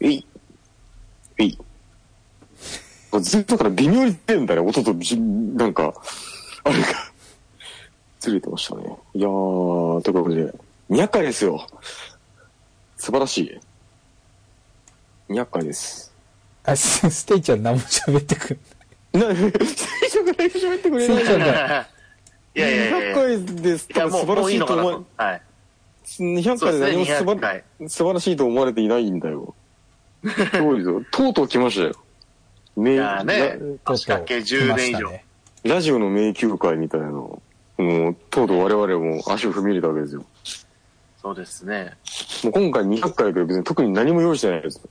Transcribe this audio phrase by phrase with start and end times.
[0.00, 0.26] えい。
[1.38, 1.58] えい。
[3.20, 5.94] ずっとから微妙に出るんだね、音とじ、なんか、
[6.64, 6.86] あれが、
[8.20, 8.84] ずれてましたね。
[9.14, 10.54] いやー、ということで、
[10.90, 11.66] 200回ですよ。
[12.96, 13.60] 素晴らしい。
[15.32, 16.12] 200回です。
[16.64, 21.88] あ、スステイちゃん何も喋ってくんな、最初から喋ってくれないステイちゃんが、
[22.54, 23.14] いやいやいやい200や。
[23.14, 23.88] 回です。
[23.94, 25.06] いや、もう、多分素晴らしいと思と。
[25.16, 25.42] はい。
[26.18, 29.54] 200そうですね回で何も素晴200回素晴らしいと思われていないんだよ。
[30.24, 31.02] すごいぞ。
[31.10, 31.94] とうとう来ましたよ。
[32.76, 35.10] ねとうとう仕掛け10年以上
[35.64, 37.42] ララジオの迷宮会みたいなのを
[37.82, 40.24] もう、とうとう我々も足を踏み入れたわけですよ。
[41.20, 41.96] そうですね。
[42.44, 44.90] もう今回200回だけど別に特に何も用意してないですよ。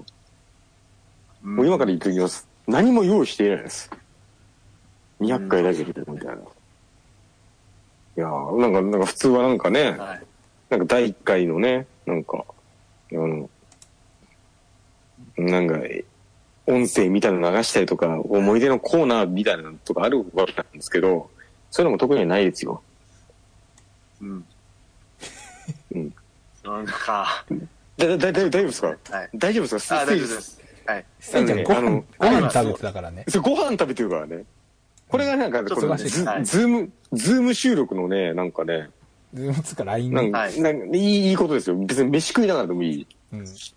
[1.42, 2.48] もう今から言っておきます。
[2.68, 3.90] 何も用意していないです。
[5.22, 6.34] 200回だけでみたいな。
[6.34, 6.38] い
[8.16, 10.24] やーなんか、なんか普通はなんかね、はい。
[10.70, 12.44] なんか第1回のね、なんか、
[13.12, 13.50] あの、
[15.40, 15.80] なんか、
[16.68, 21.30] 音声みたいなの流したりとか、思い出のコーナーみたいなのとかあるわけなんですけど、
[21.72, 22.84] そういうのも特にないですよ。
[24.22, 24.46] うん。
[25.96, 26.14] うん。
[26.64, 27.46] なんか、
[27.98, 28.88] だ、だ、だ、大丈夫ですか？
[28.88, 29.30] はい。
[29.34, 30.02] 大丈夫ですか？
[30.02, 30.42] あ、大丈夫で。
[30.42, 30.62] す。
[30.86, 31.06] はい。
[31.64, 33.26] ごあの飯、ご飯食べてたからね。
[33.28, 34.44] そうご飯食べてるからね。
[35.08, 38.90] これがなんか、ズーム、ズーム収録のね、なんかね、
[39.34, 40.16] ズームつか LINE に。
[40.16, 41.76] なんか、はいなんかいい、いいことですよ。
[41.78, 43.08] 別に飯食いながらでもいい。
[43.34, 43.48] うん。
[43.48, 43.74] そ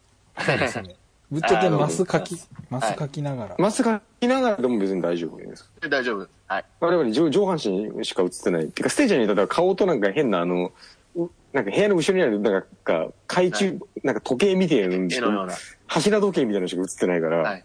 [0.54, 0.94] うですね。
[1.32, 2.36] ぶっちゃけマスかき、
[2.68, 3.54] マスかきながら。
[3.58, 5.72] マスかきながらでも別に大丈夫です。
[5.88, 6.28] 大丈夫。
[6.46, 6.64] はい。
[6.78, 8.68] 我々上上半身しか映ってない。
[8.68, 10.72] てか、ステージにいたら顔となんか変なあの、
[11.16, 15.54] うなんか部屋の後ろにある、なんか、懐中、なんか時計みたいなのにしか絵のような。
[15.86, 17.64] 柱時計みたいなのしか映ってないから、はい。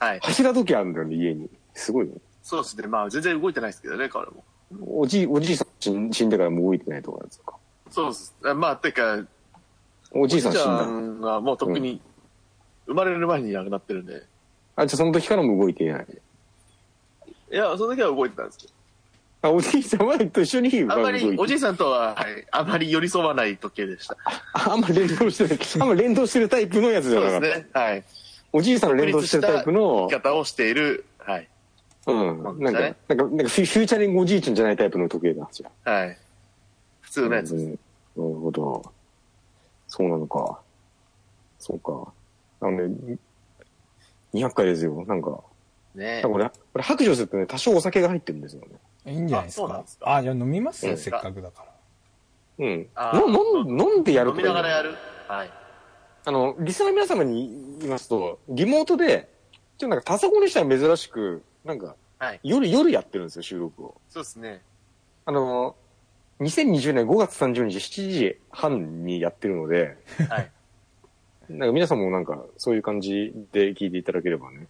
[0.00, 0.18] はい。
[0.20, 1.48] 柱時計あるんだよね、家に。
[1.72, 2.14] すごいね。
[2.42, 2.88] そうですね。
[2.88, 4.42] まあ、全然動いてないですけどね、彼も。
[4.84, 7.54] おじい、おじいさん死ん死んでからもう動いてないとかなんですか？
[7.90, 8.34] そうです。
[8.56, 9.24] まあ、てか、
[10.10, 10.86] おじいさん死んおじいちゃだ。
[10.86, 12.00] んはもう特に、
[12.86, 14.22] 生まれる前に亡くなってるんで。
[14.76, 16.06] あ、じゃあその時からも動いていない。
[17.52, 18.72] いや、その時は動いてたんですけど。
[19.42, 24.16] あ、おじいさんはと一緒にあんまり、おじいいさんとは、はい、あまり寄り添わない時計でした。
[24.54, 27.46] ああんま連動してる、 あんま連動してるタイプのやつじゃそうなかった。
[27.46, 27.66] ですね。
[27.72, 28.04] はい。
[28.52, 31.48] おじいさんの連動してるタイプの生き、方をしている、はい。
[32.06, 32.14] うん。
[32.42, 35.48] そうなんか、ねなんか、なんかフューチャリングおじいちゃんじゃないタイプの時計だ。
[35.52, 36.18] じゃあはい。
[37.02, 37.64] 普通のやつです。
[37.64, 37.78] うん
[38.16, 38.92] なるほど。
[39.88, 40.60] そうなのか。
[41.58, 42.12] そうか。
[42.60, 43.18] あのね、
[44.34, 45.04] 200回ですよ。
[45.06, 45.40] なんか、
[45.94, 48.68] ねなんか俺、俺白状するとね、多少お酒が入ってるんですよね。
[49.06, 49.98] いいんじゃないですかあそうなんです。
[49.98, 50.86] かあ、じゃあ飲みます？
[50.86, 51.64] よ、うんせっかくだか
[52.58, 52.66] ら。
[52.66, 52.88] うん。
[52.94, 54.94] あの飲ん飲んでやる飲とかいいのみながらやる？
[55.28, 55.50] はい。
[56.26, 59.28] あの、リスナーの皆様に言いますと、リモートで、
[59.76, 62.40] ちょっとなんかタソコンにしたら珍しく、なんか、はい。
[62.42, 63.94] 夜、夜やってるんですよ、収録を。
[64.08, 64.62] そうですね。
[65.26, 65.76] あの、
[66.40, 69.98] 2020年5月30日7時半にやってるので、
[70.30, 70.50] はい。
[71.48, 74.66] なんか皆さんもなんか、そういう感じで聞いていただければね。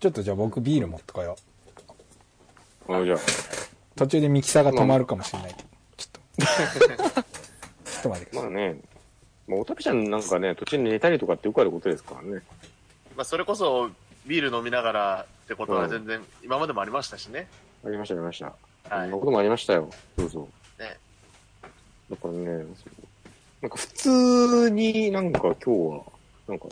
[0.00, 1.36] ちょっとじゃあ僕ビール持ってこよ
[2.88, 2.94] う。
[2.94, 3.18] あじゃあ、
[3.96, 5.68] 途中でミキサーが止まるかもしれないけど。
[5.96, 7.22] ちょっと。
[7.90, 8.50] ちょっと待ってください。
[8.50, 8.80] まあね、
[9.46, 12.42] まあ、おたけちゃんなんかね、途中で寝たりとかってよくあることですからね。
[13.16, 13.90] まあ、それこそ、
[14.26, 17.48] ビール飲みながらってことは全然、今までもありましたしね。
[17.84, 18.46] ありました、ありました。
[18.46, 18.54] はい
[18.88, 19.90] そんなこともありましたよ。
[20.16, 20.48] そうそ
[20.78, 20.82] う。
[20.82, 20.96] ね。
[22.10, 22.64] だからね、
[23.62, 26.02] なんか普通になんか今日は、
[26.46, 26.66] なんか、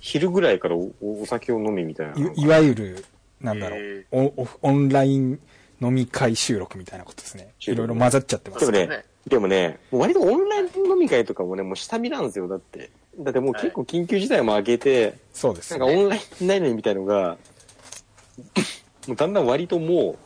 [0.00, 2.30] 昼ぐらいからおおお酒を飲みみたいな。
[2.32, 3.04] いいわゆる、
[3.40, 5.40] なんだろへう、おオオンライン
[5.80, 7.52] 飲み会収録みたいなことですね。
[7.60, 8.70] いろいろ混ざっちゃってます。
[8.70, 12.90] でもねねでもね、もう割とオンライン飲み会とかもね、もう下見なんですよ、だって。
[13.18, 17.36] だってもう結構緊急事態も明けて、そうですなんかオンラインないのにみたいのが、
[19.08, 20.16] もうだんだん割とも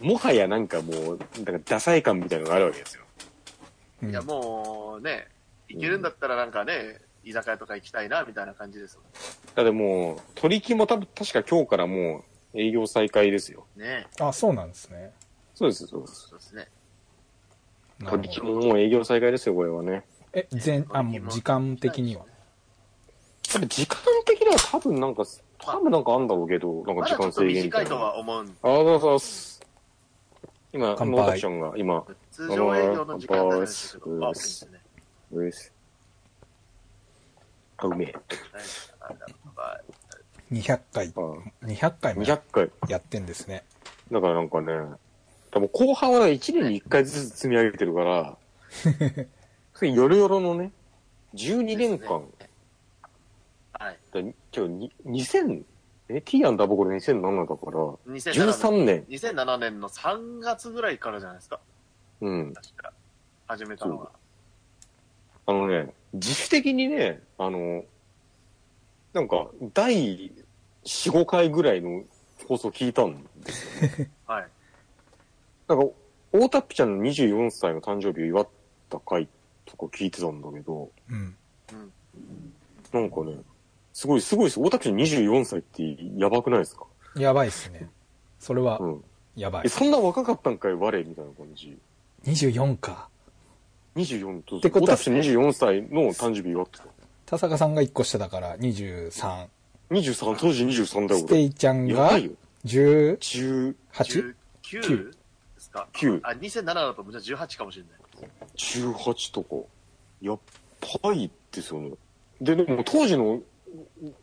[0.00, 2.99] う、もはやなんかもう、なんかダサい感みたいなのがあるわけですよ。
[4.02, 5.28] うんいや、もうね、
[5.68, 9.04] 行けるんだったらなんかね、居酒屋とか行きたいな、みたいな感じですも
[9.54, 12.24] だってもう、取り木も多分確か今日からも
[12.54, 13.66] う営業再開ですよ。
[13.76, 13.80] ん。
[13.80, 15.12] ねあ、そうなんですね。
[15.54, 16.28] そうです、そうです。
[16.28, 16.68] そうですね。
[18.08, 18.40] 取り木。
[18.40, 20.04] ももう営業再開ですよ、これはね。
[20.32, 22.24] え、全、あ、もう時間的には。
[23.52, 25.24] 多分時間的には多分なんか、
[25.58, 28.04] 多分なんかあんだろうけど、なんか時まだちょっと間制限みた短いといな。
[28.04, 29.60] は思うんでああ、そうそうです。
[30.72, 32.04] 今、ノータクションが今、
[32.40, 33.98] 通常営業の時間なんです。
[33.98, 34.66] けど、あ、です。
[34.70, 34.80] ね。
[35.30, 35.74] うです。
[37.76, 38.14] あ、うめえ。
[40.50, 42.70] 200回、200回も200回。
[42.88, 43.46] やってんです。
[43.46, 43.62] ね。
[44.10, 44.72] だからなんかね、
[45.50, 48.38] 多分後半は1年に1回ずつ積み上げてるから、
[49.74, 50.72] それヨロヨロのね、
[51.34, 52.24] 12年間、
[53.74, 53.98] はい。
[54.12, 55.62] だ今日2000、
[56.08, 59.04] え、T アンダーボコル2007だから、2007 13年。
[59.10, 61.50] 2007年の3月ぐらいからじゃないです。
[61.50, 61.60] か。
[62.20, 62.52] うん。
[62.54, 62.92] 確か。
[63.46, 64.10] 始めたのは。
[65.46, 67.84] あのね、自主的にね、あの、
[69.12, 70.30] なんか、第
[70.84, 72.04] 4、5回ぐらいの
[72.46, 74.08] 放送聞いたんですよ。
[74.26, 74.48] はい。
[75.66, 75.84] なんか、
[76.32, 78.48] 大田っぴちゃんの24歳の誕生日を祝っ
[78.88, 79.28] た回
[79.64, 81.36] とか聞いてたんだけど、うん。
[81.72, 81.92] うん。
[82.92, 83.36] なんかね、
[83.92, 84.60] すごい、すごいです。
[84.60, 86.86] 大田っぴちゃん24歳ってやばくないですか？
[87.16, 87.88] やばいっすね。
[88.38, 89.04] それはう、ん。
[89.36, 89.68] え、やばい。
[89.68, 91.76] そんな若かったんかい、我みたいな感じ。
[92.24, 93.08] 24か。
[93.96, 96.84] 24と、ってことは大田っぴちゃん24歳の誕生日祝ってた。
[97.26, 99.46] 田坂さんが1個下だから23。
[99.90, 101.42] 23、当時23だよ、ステ俺。
[101.42, 102.32] イちゃんがやばいよ。
[102.64, 103.74] 18?
[103.92, 105.16] 10、19で
[105.58, 108.30] すか？9あ、2007だとじゃあ18かもしれない。
[108.56, 109.56] 18とか。
[110.20, 110.38] やっ
[111.02, 111.90] ばいですよね。
[112.40, 113.40] で、でも当時の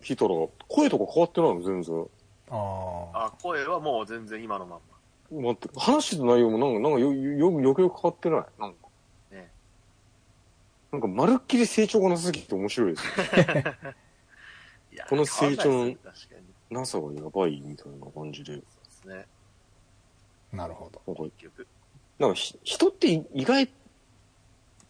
[0.02, 0.34] 聞いたら、
[0.68, 2.06] 声とか変わってないの、全然。
[2.50, 2.56] あ
[3.14, 3.26] あ。
[3.26, 4.97] あ、声はもう全然今のまんま。
[5.32, 8.40] 待って、話してた内容もなんか、なんかよ、よ、よくよく変わってない？
[8.60, 8.88] なんか。
[9.32, 9.52] ね
[10.92, 13.14] なんか、まるっきり成長がなさすぎて面白いですよ。
[14.92, 15.96] いやこの成長の
[16.70, 18.54] なさがやばいみたいな感じで。
[18.54, 19.28] そうですね。
[20.54, 21.02] なるほど。
[21.06, 21.68] なんか、結局。
[22.20, 23.70] なんかひ、人って意外、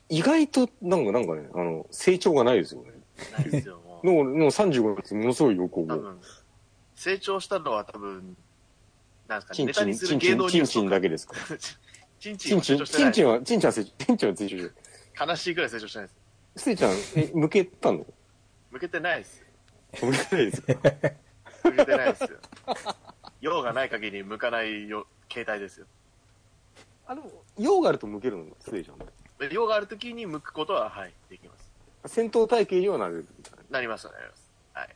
[0.09, 2.91] 意外と、なんか、なんかね、あの、成長がないですよね。
[3.33, 4.05] ないですよ、もう。
[4.23, 5.97] の、の35月、ものすごいよく思う。
[5.97, 6.21] 多分、
[6.95, 8.37] 成長したのは多分、
[9.27, 10.89] なんですかね、チンチン、チンチン、チンチン。
[10.89, 11.35] だけですか？
[12.19, 14.75] チンチチンチン、ンは成長してないチンチンは、チンチンは成長、チンチンは成長してる。
[15.19, 16.17] 悲しいぐらい成長してないです。
[16.57, 18.05] ステイちゃん、え、向けたの？
[18.71, 19.43] 向けてないです。
[20.01, 20.73] 向けてないですか？
[21.63, 22.29] 向けてないですよ。
[23.41, 25.85] 用がない限り向かないよ携帯ですよ。
[27.05, 28.45] あ、でも、用があると向けるの？
[28.59, 28.97] ステイちゃん。
[28.97, 32.13] で用がある時に向くことは、はい、できます。
[32.13, 33.63] 戦闘体系にはなれるみたいな。
[33.69, 34.51] なりますよなります。
[34.73, 34.95] はい。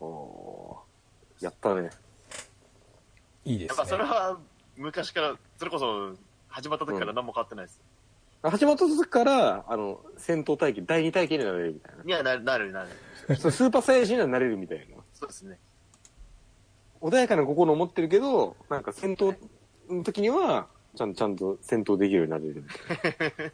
[0.00, 1.90] おーやったね。
[3.50, 3.76] やっいいですね。
[3.76, 4.38] ぱそれは、
[4.76, 6.14] 昔から、それこそ、
[6.48, 7.80] 始まった時から何も変わってないです。
[8.42, 12.88] 始まった時から、あの、戦闘体系、第二体系になれるみたいにはなる、なる、なる。
[13.28, 13.36] な。
[13.36, 14.96] そうスーパーサイヤ人にはなれるみたいな。
[15.14, 15.58] そうですね。
[17.00, 19.36] 穏やかな心を持ってるけど、なんか戦闘
[19.88, 23.50] の時には、ちゃんちゃんと戦闘できるようになれるみたいな。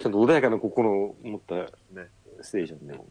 [0.00, 1.70] ちゃんと穏やかな心を持ったね。
[2.40, 3.06] ステージなんでも。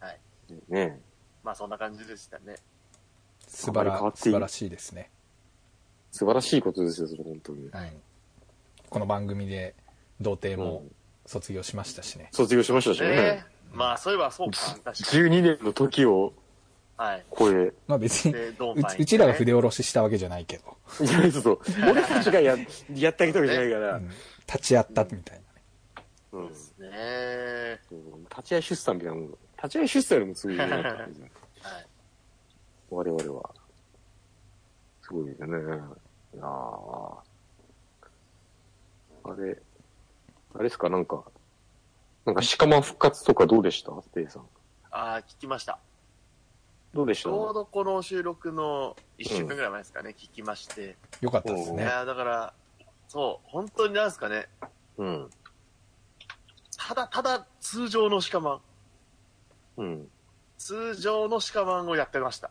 [0.00, 0.20] はい。
[0.68, 1.00] ね
[1.42, 2.56] まあそんな感じでしたね。
[3.46, 3.84] 素晴
[4.38, 5.10] らしいですね。
[6.14, 7.68] 素晴らしいことですよ、それ本当に。
[7.70, 7.92] はいうん
[8.88, 9.74] この番組で
[10.20, 10.94] 童貞もうん
[11.26, 12.28] 卒業しましたしね。
[12.30, 13.08] 卒業しましたしね。
[13.08, 14.58] ねまあそういえばそうか。
[14.84, 14.96] 確かに。
[15.24, 16.32] 12年の時を
[16.96, 17.24] はい。
[17.36, 22.56] 超え、まあ別に、ねちうちらが筆下ろししたわけじゃないけど、いや、ちょっと、俺たちがや、
[22.94, 24.10] やってあげたわけじゃないから、うん
[24.46, 26.04] 立ち会ったみたいなね。
[26.30, 26.48] うん。
[26.48, 27.80] ですね。
[28.30, 29.30] 立ち会い出産みたいなもん。
[29.30, 30.72] 立ち会い出産よりもすごいよね。
[30.78, 31.06] はい。
[32.90, 33.50] 我々は。
[35.02, 36.03] すごいですよね。
[36.34, 37.16] いやー
[39.26, 39.62] あれ、
[40.54, 41.22] あれですか、なんか、
[42.26, 44.42] なんか鹿間復活とかどうでしたステイさん。
[44.90, 45.78] ああ、聞きました。
[46.92, 47.28] どうでした？
[47.30, 50.96] ちょうどこの収録の1週間ぐらい前ですかね、聞きまして。
[51.20, 51.82] よかったですね。
[51.82, 52.54] いやーだから、
[53.08, 54.48] そう、本当になんですかね、
[54.98, 55.30] うん。
[56.76, 58.60] ただただ通常の鹿マン、
[59.78, 60.08] うん。
[60.58, 62.50] 通常の鹿マンをやってました。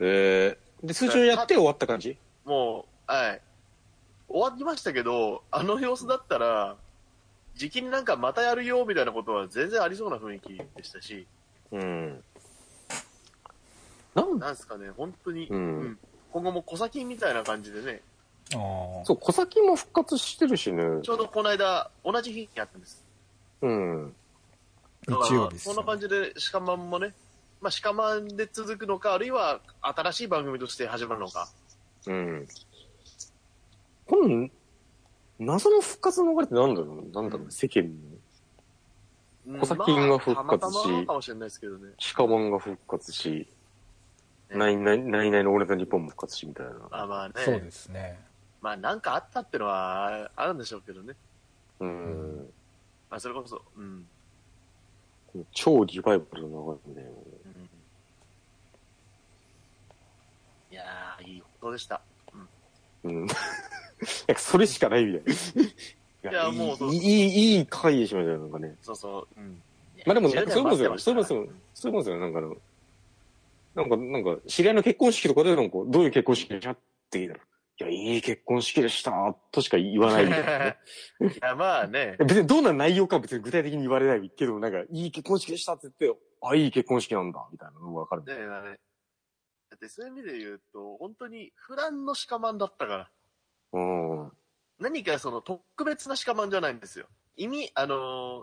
[0.00, 2.18] えー、で、通常やって終わった感じ？
[2.48, 3.40] もう、はい。
[4.28, 6.76] 終わりましたけど、あの様子だったら、
[7.54, 11.26] 時期になんかまたやるよみたいなことは全然ありそうな雰囲気でしたし、
[11.72, 12.24] うん。
[14.14, 14.38] なん？
[14.38, 15.98] なんですかね、本当に、うん
[16.30, 18.02] 今後も小先みたいな感じでね、
[18.52, 20.82] あーそう、小崎も復活してるしね。
[21.02, 23.02] ちょうどこの間、同じ日にやったんです。
[23.62, 24.14] うん。
[25.06, 27.14] 日だからねそんな感じで、鹿マンもね、
[27.62, 31.48] まあ、鹿マンで続くのか、あるいは新しい番組として始まるのか。
[32.06, 32.48] うん。
[34.06, 34.48] この、
[35.38, 37.10] 謎の復活の流れってなんだろう？
[37.10, 37.84] なんだろう、世間
[39.46, 41.88] うん小先が復活しまかもしれないですけどね。
[41.88, 41.92] の。
[42.14, 43.48] 鹿マンが復活し、
[44.50, 46.72] ねナイナイナイナイの俺の日本も復活しみたいな。
[46.90, 47.34] まあまあね。
[47.38, 48.18] そうですね。
[48.60, 51.14] まあなんかあったってのはあるんでしょうけどね。
[51.80, 52.50] うん。
[53.10, 54.06] まあそれこそ、うん。
[55.52, 57.68] 超リバイバルの流れで、うん
[60.70, 62.02] いやー、いいことでした？
[63.04, 63.26] うん。
[63.26, 63.28] い
[64.28, 65.24] やそれしかないみたい
[66.24, 66.30] な。
[66.30, 68.76] いやもうそういい、いい、回でしましたよ、なんかね。
[68.80, 69.40] そうそう。
[69.40, 69.62] うん。
[70.04, 70.90] まあでも、10なんかそういうもんですよ。
[70.90, 71.62] 年そういうもんですよ。
[71.74, 72.20] そういうもんですよ。
[72.20, 72.56] なんかあの、
[73.74, 76.78] なんか、なんか、知り合いの結婚式とかで、なんか、どういう結婚式でしたっ
[77.10, 77.42] て聞いたら、い
[77.84, 80.78] や、いい結婚式でした、としか言わないみたいなね。
[81.22, 82.16] いや、まあね。
[82.26, 88.24] 別にどんな内容かは別に具体的に言われないけど、なんか、いい結婚式でしたって言って、あ、いい結婚式なんだ、みたいなのがわかる。
[88.24, 88.78] ねえ、だね。
[89.80, 93.10] だってそういう意味で言うと、本当に普段の鹿マンだったから。
[93.72, 94.32] うん。
[94.80, 97.06] 何かその特別な鹿マンじゃないんですよ。
[97.36, 98.42] 意味、あのー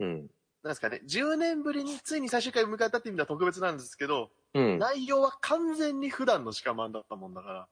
[0.00, 0.30] うん。
[0.62, 4.78] なんですかね、10年ぶりについに最終回を迎えたっていう意味では特別なんですけど、うん。
[4.78, 7.68] 内容は完全に普段の鹿マンだったもんだから、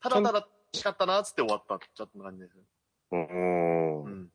[0.00, 2.56] ただただしかったなーっつって終わったちょっと感じです。
[3.12, 4.08] うんう。
[4.08, 4.30] ん。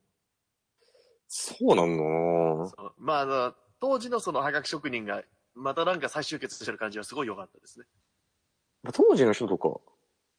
[1.28, 5.22] そうなんだなまああの、当時のそのハガキ職人が、
[5.54, 7.86] またなんか再集結してる感じはすごい良かったですね。
[8.92, 9.80] 当時の人とか、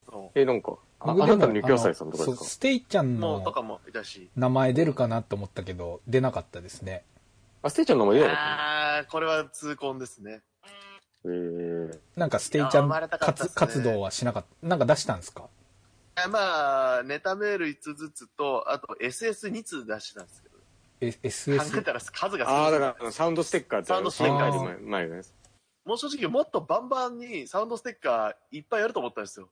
[0.05, 2.43] そえ、なんか、ああ僕なたの雪野菜さんとかですか？
[2.43, 4.29] ステイちゃんのかもいたし。
[4.35, 7.05] 名前出るかなと思ったけど、出なかったですね。
[7.61, 10.41] あ、ステイちゃんの名前出なかっああ、これは痛恨ですね。
[11.25, 11.99] え。
[12.17, 14.67] なんかステイちゃん活,、すね活動はしなかった。
[14.67, 15.47] なんか出したんですか？
[16.15, 20.52] あまあ、ネタメール5つずつと、あと SS2 通出してたんですけど、
[21.07, 21.81] え考え?
[21.81, 25.33] たら数がああ、だらから、サウンドステッカーってサウンドステッカーです前前のやつ。
[25.85, 29.49] もう正直もっとバンバンにサウンドステッカーいっぱいやると思ったんですよ。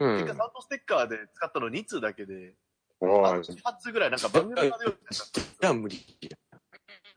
[0.00, 0.20] うん。
[0.20, 2.54] 結果サウンドステッカーで使ったの2通だけで、
[3.00, 4.94] あああ、8通ぐらいなんか番組のように。
[5.60, 5.98] じゃあ無理。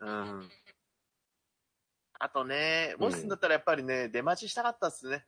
[0.00, 0.50] うん。
[2.18, 5.24] あとね、もしすんだったらやっぱりね、出待ちしたかったっすね。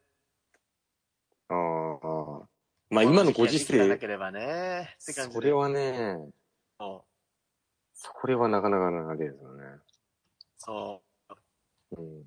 [1.49, 2.49] ああ、ああ。
[2.91, 5.35] まあ今のご時世、なければね、って感じで。
[5.35, 6.17] それはね、
[6.79, 7.14] そう。
[8.05, 9.65] それはなかなかなですよね。
[10.59, 11.03] そ
[11.97, 12.21] うん。
[12.21, 12.25] う。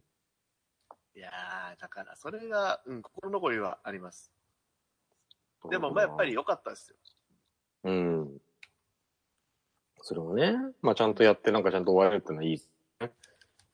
[1.15, 4.31] いやー、だからそれが、うん、心残りはあります。
[5.69, 6.95] でもまあやっぱり良かったですよ。
[7.83, 8.37] うん。
[10.01, 12.53] それをね、まあちゃんとやってなんかちゃんと終われるってのはいい。
[12.53, 12.61] い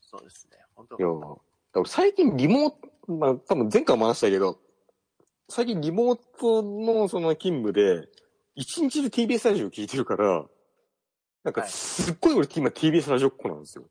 [0.01, 0.57] そうですね。
[0.75, 1.07] 本当や、
[1.81, 4.59] だ最近リモート、まあ多分前回も話したけど、
[5.47, 8.09] 最近リモートのその勤務で、
[8.55, 10.45] 一日で TBS ラジオ聞いてるから、
[11.43, 13.85] なんかはいすっごい俺今 TBS ラジオっ子なんですよ。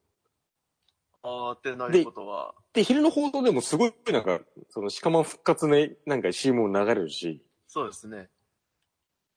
[1.24, 4.40] あーってなることは、で、昼の放送でもすごいなんか、
[4.70, 8.28] その鹿間復活のなんか CM も流れるし、そうですね。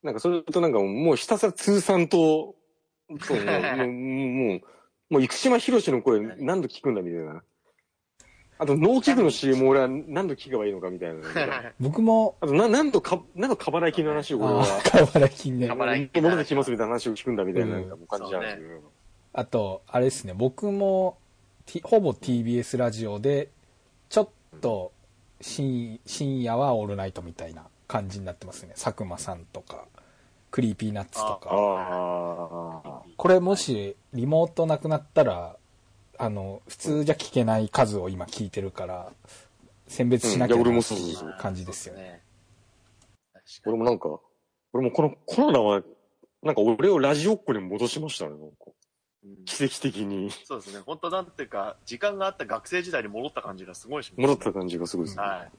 [0.01, 2.55] なんかそれとなんかもうひたすら通算と、
[3.21, 4.61] そう、もう、もう、もう、
[5.09, 7.43] もう生島博士の声何度聞くんだみたいな。
[8.57, 11.73] あと、脳器具の CM 俺は何度聞けばいいのかみたいな。
[11.79, 15.73] 僕も、あと、な、何度か、何度過払い金の話を俺は、あー、かわら金ね過。
[15.73, 18.81] 払い金戻ってきますみたいな話を聞くんだみたいな、感じなんですけど。
[19.33, 21.17] あと、あれですね、僕も、
[21.65, 23.49] T- ほぼ TBS ラジオで、
[24.07, 24.29] ちょっ
[24.61, 24.93] と
[25.41, 28.73] 深、深夜はオールナイトみたいな感じになってますね。
[28.75, 29.85] 佐久間さんとか、
[30.51, 31.49] クリーピーナッツとあか。
[31.51, 33.01] あ。
[33.17, 35.57] これもしリモートなくなったら、
[36.17, 39.11] あの、普通じゃ聞けない数を今聞いてるから、
[39.87, 42.21] 選別しなきゃうんいや俺もないそうそうう感じですよね。
[43.65, 44.19] 俺もなんか、
[44.73, 45.83] 俺もこのコロナは、
[46.41, 48.55] なんか俺をラジオっ子に戻しましたね、なんか。
[49.45, 50.31] 奇跡的に。
[50.45, 50.81] そうですね。
[50.85, 54.21] 本当なんていうか、時間があった学生時代に戻った感じがすごいします。
[54.21, 55.23] 戻った感じがすごいですね。
[55.23, 55.51] はい。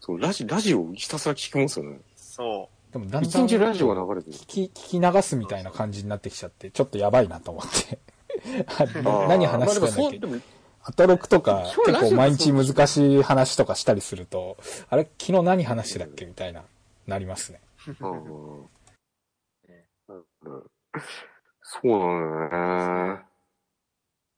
[0.00, 2.00] そう、ラジ、ラジオひたすら聞きますよね。
[2.16, 4.36] そでもだん一だん日ラジオが流れてる。
[4.36, 7.98] 聞き聞き流すみたいな感じになってきちゃって、ちょっとやばいなと思って。
[9.28, 9.86] 何話してた
[10.28, 10.56] んだっけ？
[10.88, 14.56] アトロクとか結構毎日難しい話とかしたりすると、
[14.88, 15.04] あれ？
[15.18, 16.26] 昨日何話してたっけ？
[16.26, 16.62] みたいな、
[17.06, 17.60] なりますね。
[17.84, 18.30] そうなん。
[22.50, 23.20] だよね。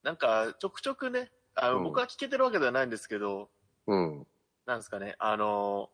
[0.02, 0.06] う。
[0.06, 1.84] なんか、ちょくちょくね、あの、うん。
[1.84, 3.50] 僕は聞けてるわけではないんですけど、
[3.86, 4.26] うん。
[4.66, 5.90] なんですかね、あの、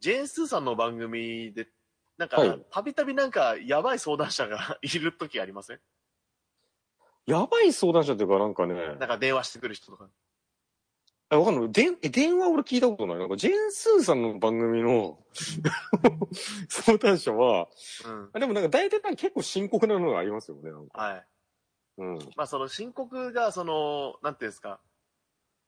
[0.00, 1.68] ジェーン・スーさんの番組で、
[2.16, 5.80] なんかはい、たびたびなんか、やばい相談者が いる時ありません？
[7.26, 10.08] やばい相談者っていうかなんかね、なんか電話してくる人とか。
[11.30, 11.72] あわかんない。
[11.72, 13.18] でえ電話俺聞いたことない。
[13.18, 15.18] なんかジェーン・スーさんの番組の
[16.68, 17.68] 相談者は、
[18.04, 18.30] うん。
[18.34, 20.70] あでもなんか大体なんか結構深刻なのがありますよね。
[20.70, 21.26] なんかはい。
[21.96, 22.18] うん。
[22.36, 24.80] まあ、その申告が、その、なんていうんですか、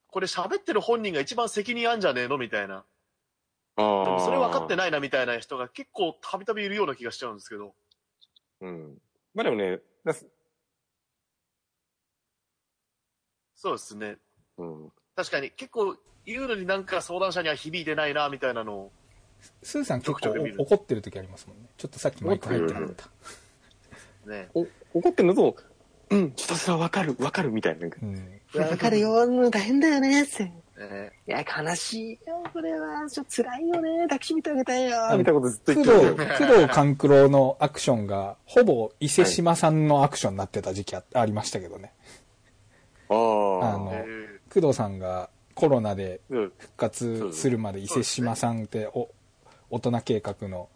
[0.08, 2.84] これ喋ってる本人が一番責任あんじゃねえのみたいな。
[3.76, 4.76] あでもそれ分かってい。
[4.76, 7.74] ないなみたいな人が結構たびたびいるような気がしちゃうんですけど。
[8.60, 8.98] うん。
[9.34, 10.26] まあでもね、だす
[13.56, 14.16] そうですね。
[14.58, 14.92] うん。
[15.16, 15.96] 確かに結構
[16.26, 18.92] 言うのになんか相談者には響いてないなみたいなのを。
[19.62, 21.64] スーさん結構怒ってる時ありますもんね。
[21.76, 22.90] ちょっとさっきマイク入ってなかっ
[24.24, 24.30] た。
[24.30, 24.48] ね。
[24.54, 25.56] お怒ってんのと、
[26.10, 27.80] うん、ちょっとそれはわかる、わかるみたいな。
[27.80, 28.40] なんかうん。
[28.54, 30.44] わかるよ、うん大変だよね、って。
[30.44, 33.08] ねいや、悲しいよ、これは。
[33.08, 34.96] ちょっと辛いよね、抱きしめてあげたいよ。
[35.16, 41.92] みたいなことずっと工言ってる藤、工藤官九郎のアクションが、ほぼ伊勢島さんのアクションになってた時期あありましたけどね。
[43.08, 43.78] あ。
[43.78, 49.08] のえ工藤さんがコロナでうん復活するまで伊勢島さんってお
[49.70, 50.68] 大人計画の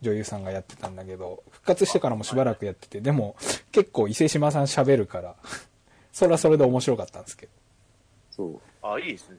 [0.00, 3.36] 女優さんがやってたんだけど、復活してからもしばらくやってて、でも
[3.72, 5.36] 結構伊勢島さん喋るから、
[6.12, 7.52] それはそれで面白かったんですけど。
[8.30, 8.60] そう。
[8.82, 9.36] あ、いいですね。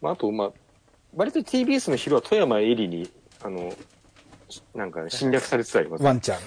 [0.00, 0.52] まあ、あと、まあ、
[1.14, 3.10] 割と TBS の昼は富山えりに、
[3.42, 3.72] あの、
[4.48, 6.04] しなんかね、侵略されてたります。
[6.04, 6.38] ワンちゃん。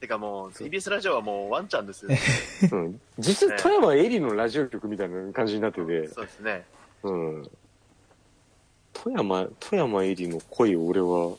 [0.00, 2.10] てかもう、TBS ラジオはもうワンちゃんですよ。
[2.72, 3.00] うん。
[3.18, 6.64] 実際、富山エリのラジオ局みたいな感じになってて、そうですね。
[7.02, 7.50] うん。
[8.92, 11.36] 富山、富山エリの声を俺は、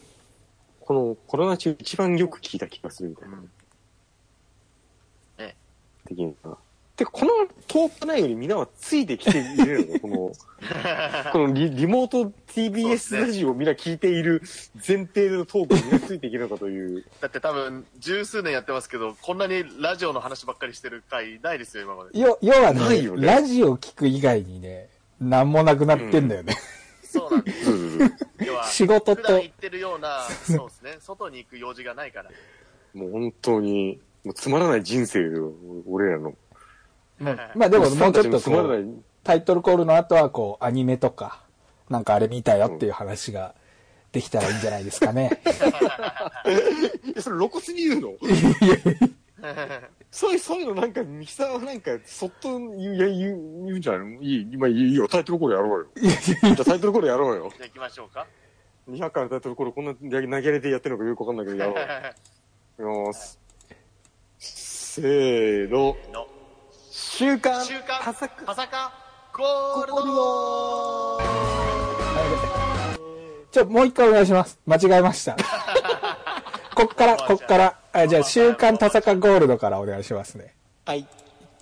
[0.79, 3.37] このコロナ中一番よく聞いた気がするみたいな。
[3.37, 3.51] うん
[6.15, 6.57] 的な。
[7.01, 7.31] てか、この
[7.67, 10.15] トーク内容にみんなはついてきているのこの、
[11.31, 14.41] このリリモート TBS ねラジオをみんな聞いている
[14.75, 17.03] 前提でのトークにみんなついていけるのかという。
[17.19, 22.19] だって多分、十数年やってますけど、こんなにラジオの話ばっかりしてる回ないですよ、今まで。
[22.19, 24.89] よ、要はねないよねラジオ聞く以外にね、
[25.19, 26.55] なんもなくなってんだよね。
[27.03, 27.65] そうなんです。
[27.65, 28.11] そうそうそう
[28.45, 32.29] 要は、仕事と普段行ってるような、そうですね、外に行く用事がないから。
[32.93, 35.53] もう本当に、もうつまらない人生よ、
[35.87, 36.35] 俺らの。
[37.21, 38.85] もうまあでももうちょっとこう、。
[39.23, 41.43] タイトルコールの後はこう、アニメとか、
[41.89, 43.53] なんかあれ見たよっていう話が
[44.11, 45.41] できたらいいんじゃないですかね。
[47.15, 48.13] え、それ露骨に言うの？
[50.11, 54.21] そういう、そういうのなんか、ミキサーはなんか、そっと言う、いや、言う、言うんじゃないの？
[54.21, 55.87] いい、今いいよ、タイトルコールやろうよ。
[56.01, 57.51] じゃあタイトルコールやろうよ。
[57.55, 58.25] じゃあ行きましょうか。
[58.89, 61.81] 200回のタイトルコールこんな投げ投げれてやってるのかよくわかんないけど、やろうよ。
[63.03, 63.39] いきます。
[64.39, 65.95] せーの。
[66.11, 66.27] の、
[67.03, 68.93] 週刊、週刊、パサカパサカ、
[69.33, 71.19] ゴールド
[73.51, 74.59] ちょ、もう一回お願いします。
[74.67, 75.35] 間違えました。
[76.75, 80.53] こっから、こっから、あじゃあ、週刊田坂ゴールドからお願いしますね。
[80.85, 81.07] はい。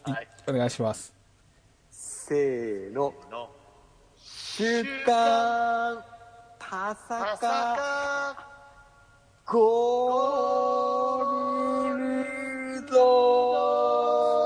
[0.04, 0.28] はい。
[0.46, 1.14] お願いします。
[1.90, 3.14] せーの。
[3.32, 3.50] の、
[4.18, 6.04] 週刊、
[6.60, 11.98] パサパサカ、カ、ゴー
[12.84, 14.39] ルド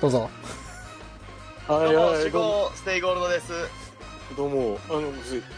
[0.00, 0.30] どうぞ。
[1.66, 2.20] はいどうも、はい、
[2.76, 3.52] ステイゴールドです。
[4.36, 5.02] どうも、あの、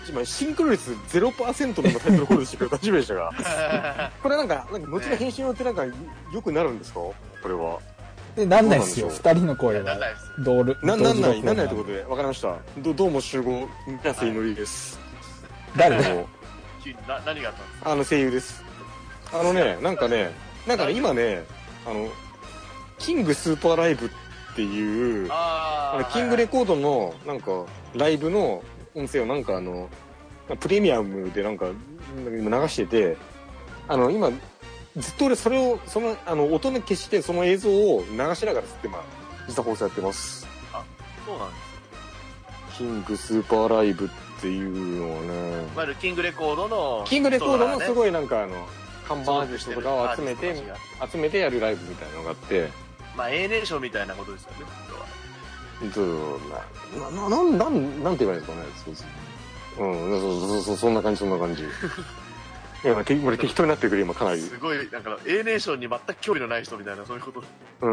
[0.09, 5.83] 今、シンクロ率0%の今タイトルコールしてくれた大丈夫でしたか これなんか、なんか、後の編集によってなんか、
[6.33, 7.01] 良くなるんですか？
[7.01, 7.79] これは。
[8.35, 9.09] で、なんないっすよ。
[9.09, 10.25] 二人の声がなんないです。
[10.45, 10.77] 同る。
[10.83, 12.57] な、なんない、なんないってとことで、わかりました。
[12.79, 14.99] ど、どうも集合、皆さんのりです。
[15.77, 16.03] 誰？
[16.03, 16.27] だあの、
[16.83, 18.65] 急にな何があったんですあの声優です。
[19.33, 20.33] あのね、なんかね、
[20.67, 21.45] なんかね、今ね、
[21.87, 22.09] あの、
[22.99, 24.15] キングスーパーライブって
[24.63, 28.63] いう、あのキングレコードの、なんか、ライブの
[28.95, 29.89] 音声をなんかあの、
[30.59, 31.67] プレミアムでなんか、
[32.17, 33.17] 今流してて、
[33.89, 34.31] あの、今、
[34.97, 39.03] ずっと俺それを、その、あの、音の消して、その映像を流しながらずっと今、
[39.49, 40.47] 実は放送やってます。
[41.27, 42.79] そうなんです。
[42.79, 44.09] キングスーパーライブっ
[44.41, 48.67] ていうのはね、いわゆるキングレコードの、キングレコードのすいごいなんかあの、
[49.07, 50.55] 看板アーティストとかを集めて、
[51.13, 52.71] 集めてやるライブみたいなのがあって、
[53.17, 54.57] まあ、A ネーションみたいなことですよね、
[55.93, 56.41] そう
[56.99, 59.87] な、な、な、なん、なんて言えばいいんですかね、そうそう。
[59.87, 61.63] うん、そうそうそう、そんな感じ、そんな感じ。
[62.85, 64.41] いや、て俺適当になってくれ、今かなり。
[64.41, 67.43] すごい、なんか、A ネーションに全く興味のない人みたいな、そういうこと。
[67.83, 67.91] う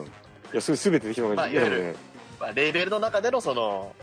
[0.00, 0.04] ん。
[0.52, 1.56] いや、す、すべて適当な感じ。
[1.56, 1.96] まあいわゆるね、
[2.40, 3.94] まあ、レーベルの中での、その、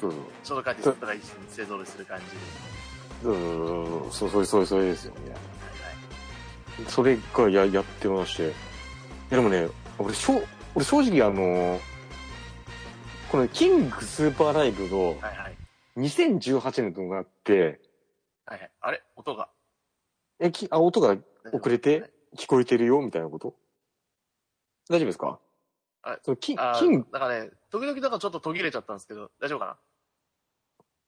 [0.00, 0.20] そうそう。
[0.42, 2.30] ショートカーティストが一緒に製造する感じで。
[3.22, 3.34] そう
[4.12, 5.30] そうそう、そう、そう、そうですよね。
[5.30, 5.38] はい
[6.86, 8.52] それがや、やってまして。
[9.30, 10.42] いや、でもね、俺、しょ、
[10.74, 11.78] 俺正直あの、
[13.30, 15.18] このキングスーパーライブのはい。
[15.20, 15.56] はいはい。
[15.98, 17.80] 2018年というのがあって、
[18.46, 18.70] はいはい。
[18.80, 19.02] あれ？
[19.16, 19.50] 音が。
[20.40, 21.16] え、き、あ、音が
[21.52, 23.54] 遅れて聞こえてるよ、みたいなこと？
[24.88, 25.38] 大丈夫ですか？
[26.02, 29.76] あそのキンあ、キング、なんかね、時々なんかちょっと途切れちゃったんですけど、大丈夫かな？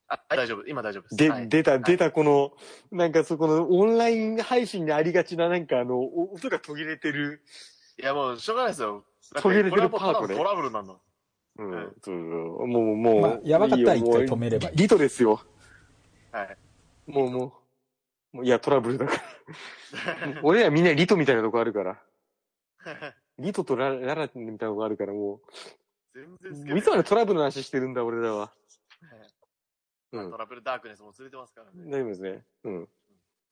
[0.09, 0.67] あ、大丈夫。
[0.67, 1.17] 今大丈夫です。
[1.17, 2.53] で、はい出た、はい出たこの、
[2.91, 7.43] なんかそこのオンライン配信にありがちな、なんかあの、お音が途切れてる、
[8.01, 9.05] いや、もう、しょうがないですよ。
[9.35, 10.95] 途切れてるパートねトラブルなんだ。
[11.59, 15.41] うん、はいそうそうもう、もう、まあやばかったらいいよ一回止めればいいリトですよ。
[16.33, 16.57] はい。
[17.07, 17.63] もう、も
[18.33, 20.41] う、もういや、トラブルだから。
[20.43, 22.03] 俺らみんなリトみたいなとこあるから。
[23.39, 25.41] リトとラララみたいなとこあるから、もう、
[26.15, 28.53] 全然好きいつまでトラブルの話してるんだ、俺らは。
[30.13, 30.37] うんト。
[30.37, 31.85] ラブルダークネスも連れてますからね。
[31.91, 32.45] 大丈夫ですね。
[32.65, 32.89] うん。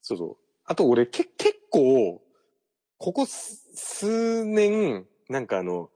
[0.01, 0.37] そうそう。
[0.65, 2.23] あと俺、け、結構、
[2.99, 5.91] ここす数年、なんかあの、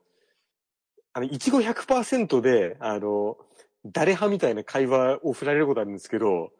[1.12, 3.36] あの、いちご100%で、あの、
[3.84, 6.52] 誰派みたいな会話を振られることあるんですけど、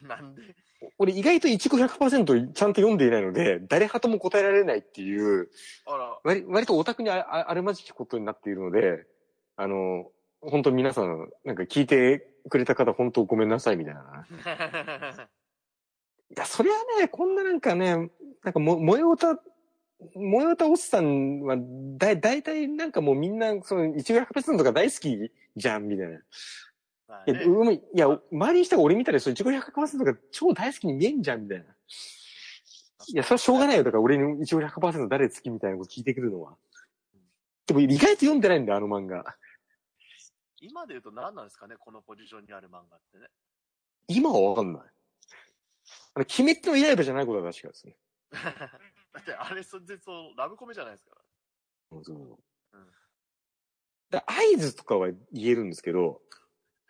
[0.00, 0.42] なんで？
[0.98, 5.48] 俺意外といちご100%ちゃんと読んでいないので、誰派とも答えられないっていう、
[5.86, 9.06] あら、割割とオタクにあああるまじきことになっているので、
[9.56, 14.26] あの、本当皆さん、なんか聞いてくれた方、本当ごめんなさいみたいな。
[16.36, 18.10] や、そりゃね、こんななんかね、
[18.44, 19.40] なんかも、萌え歌、
[20.14, 21.56] 萌え歌おっさんは、
[21.96, 26.14] だい、だいたいなんかもうみんな、その、一グ100%とか大好きじゃん、みたいな。
[26.14, 26.22] いや、
[27.08, 31.64] まあねうまいいや、周りに人が俺見たら、その一グ100%が超大好きに見えんじゃん、みたいな。
[31.64, 33.84] いや、それはしょうがないよ。
[33.84, 36.56] だから俺に一グ100%誰好きみたいなこと聞いてくるのは。
[37.66, 39.36] でも意外と読んでないんだよ、あの漫画。
[40.60, 43.26] 今で言うと何なんですかね、このポジションにある漫画ってね。
[44.06, 44.82] 今はわかんない。
[46.14, 47.96] あの、鬼滅の刃じゃないことは確かですね。
[49.12, 51.22] だってあれ、全然そう、ラブコメじゃないですから。
[51.90, 52.38] そうそううん
[54.10, 56.22] だ合図とかは言えるんですけど、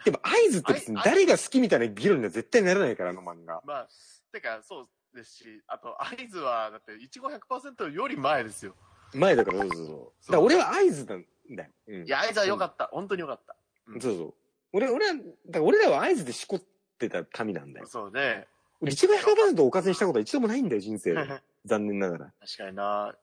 [0.05, 3.61] でも合図って別に誰が好きみたいな議論には絶対ならないから、あの漫画。
[3.65, 3.89] まあ、
[4.33, 8.75] てか、そうですし、あと、合図は、だって、いちご100%より前ですよ。
[9.15, 10.33] 前だから、そうそうそう。
[10.33, 11.25] だ俺は合図なん
[11.57, 11.71] だよ。
[11.89, 12.89] うんいや、合図は良かった。
[12.93, 13.57] 本当に良かった。
[13.89, 14.35] うんそうそう。
[14.73, 15.15] 俺、俺は、
[15.49, 16.63] だ俺らは合図でしこっ
[16.99, 17.87] てた民なんだよ。
[17.87, 18.47] そうね。
[18.81, 21.43] 俺、一番100%おかずにしたことは一度もないんだよ、人生で。
[21.69, 22.27] 確残念ながら。
[22.27, 23.15] かにな。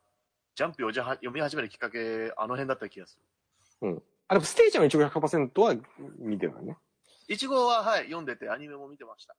[0.56, 3.20] ジャンプを読み始めるきっかけ、あの辺だった気がす
[3.82, 4.02] る。
[4.28, 5.76] あ、でもステージの一番100%は
[6.18, 6.78] 見てるね。
[7.28, 9.36] いちごは、はい、読んでて、アニメも見てました。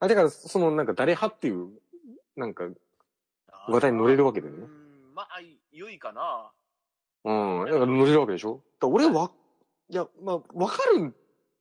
[0.00, 1.70] あ、だから、その、なんか、誰派っていう、
[2.36, 2.68] なんか、
[3.68, 5.28] 話題に乗れるわけだよねうん、まあ、
[5.70, 6.50] 良いかな。
[7.24, 7.66] うん。
[7.66, 9.30] だから乗れるわけでしょだ俺は、
[9.88, 11.14] いや、まあ、わかるん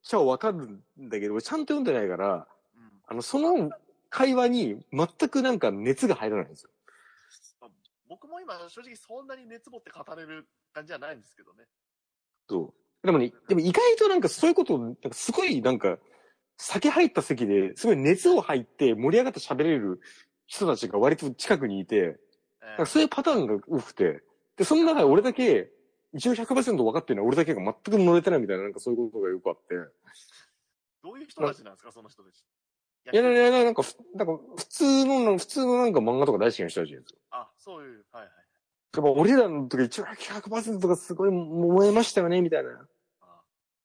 [0.03, 2.91] ちゃわかるんだけど、俺ちゃんと読んでないから、うん。
[3.05, 3.69] あの、その
[4.11, 6.69] 会話に全くなんか熱が入らないんですよ。
[8.07, 11.63] 僕も今、正直そんなに熱持って語れる感じじゃないんですけどね。
[12.49, 13.05] そう。
[13.05, 15.97] でもね、でも意外となんかそういうことを、なんかすごいなんか、
[16.57, 19.99] 酒入った席ですごい熱を入って盛り上がって喋れる
[20.45, 22.19] 人たちが割と近くにいて、
[22.85, 24.21] そういうパターンが多くて、
[24.57, 25.71] で、その中で俺だけ、
[26.13, 29.75] 一応100%分かってるのは俺だけが全く乗れてないみたいな、なんかそういうことがよくあって。
[31.01, 32.43] どういう人たちなんですか、その人たち。
[33.11, 37.19] いやいやいや、なんかふ、なんか普通の、普通のなんか漫画とか大好きな人たちですよ。
[37.31, 38.31] あ、そういう、はいはい。
[38.95, 42.87] やっぱ俺らの時一応100%とかすごい燃えましたよね、みたいな。
[43.21, 43.41] あ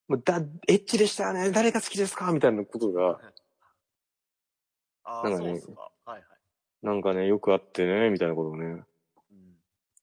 [0.08, 3.20] もうだ、エッチでしたよね、誰が好きですかみたいなことが、
[5.04, 5.90] あー、なんかねそうですか。
[6.04, 6.22] はいはい。
[6.82, 8.64] なんかね、よくあってね、みたいなことをね。
[8.66, 8.84] うん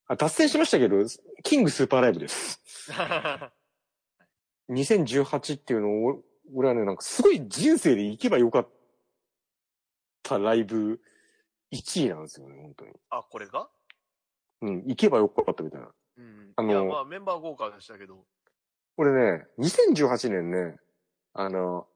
[0.06, 0.96] あ、達成しましたけど、
[1.42, 2.60] キングスーパーライブです。
[4.68, 6.22] 2018っていうのを、
[6.54, 8.83] 俺はね、なんかすごい人生で行けばよかった
[10.38, 11.00] ライブ
[11.72, 12.92] 1位なんですよね、本当に。
[13.10, 13.68] あ、これが？
[14.62, 15.88] うん、行けばよかったみたいな。
[16.16, 16.52] うん。
[16.56, 18.24] あのいや、まあ、メンバー豪華でしたけど。
[18.96, 20.76] 俺ね、2018年ね、
[21.34, 21.86] あの、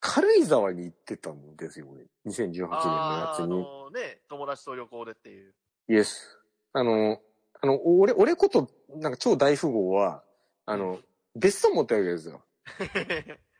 [0.00, 2.06] 軽井沢に行ってたんですよ、俺。
[2.26, 3.46] 2018年のあーあ。
[3.46, 5.54] のね、友達と旅行でっていう。
[5.88, 6.38] イエス。
[6.72, 7.20] あの、
[7.60, 10.24] あの、俺、俺こと、なんか超大富豪は、
[10.66, 10.98] あの、
[11.36, 12.44] 別荘持ってるわけですよ。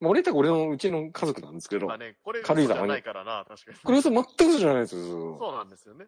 [0.00, 3.78] まあ、俺とか俺のうちの家族なんですけど、まあね、これ軽井沢じゃないからな、確かに。
[3.78, 5.38] これ嘘全く嘘じゃないですよ。
[5.38, 6.06] そうなんですよね。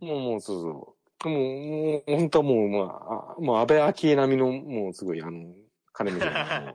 [0.00, 1.28] もう、もう、そうそう。
[1.28, 5.54] もう、もう、本当はもう、まあ、あもう安倍昭恵並みの、もうすごい、あの、
[5.92, 6.74] 金持ちなん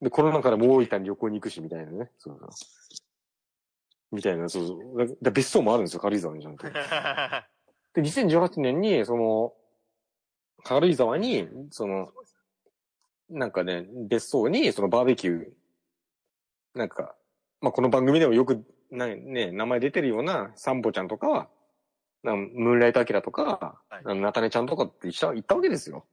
[0.00, 2.10] で コロナからもう大分に旅行に行くし、みたいなね。
[2.18, 2.48] そうそう。
[4.12, 5.06] みたいな、そうそう。
[5.06, 6.66] だだ別荘もあるんですよ、軽井沢にちゃんと。
[7.94, 9.54] で、2018年に、その、
[10.64, 12.12] 軽井沢に、その、
[13.28, 15.52] なんかね、別荘に、そのバーベキュー、
[16.74, 17.14] なんか、
[17.60, 21.48] まあ、この番組でもよく、なね、名前出てるような、サンボちゃんとか、
[22.22, 26.04] なムーンライトアキラとか、はいナタネちゃんとかって一緒行ったわけですよ。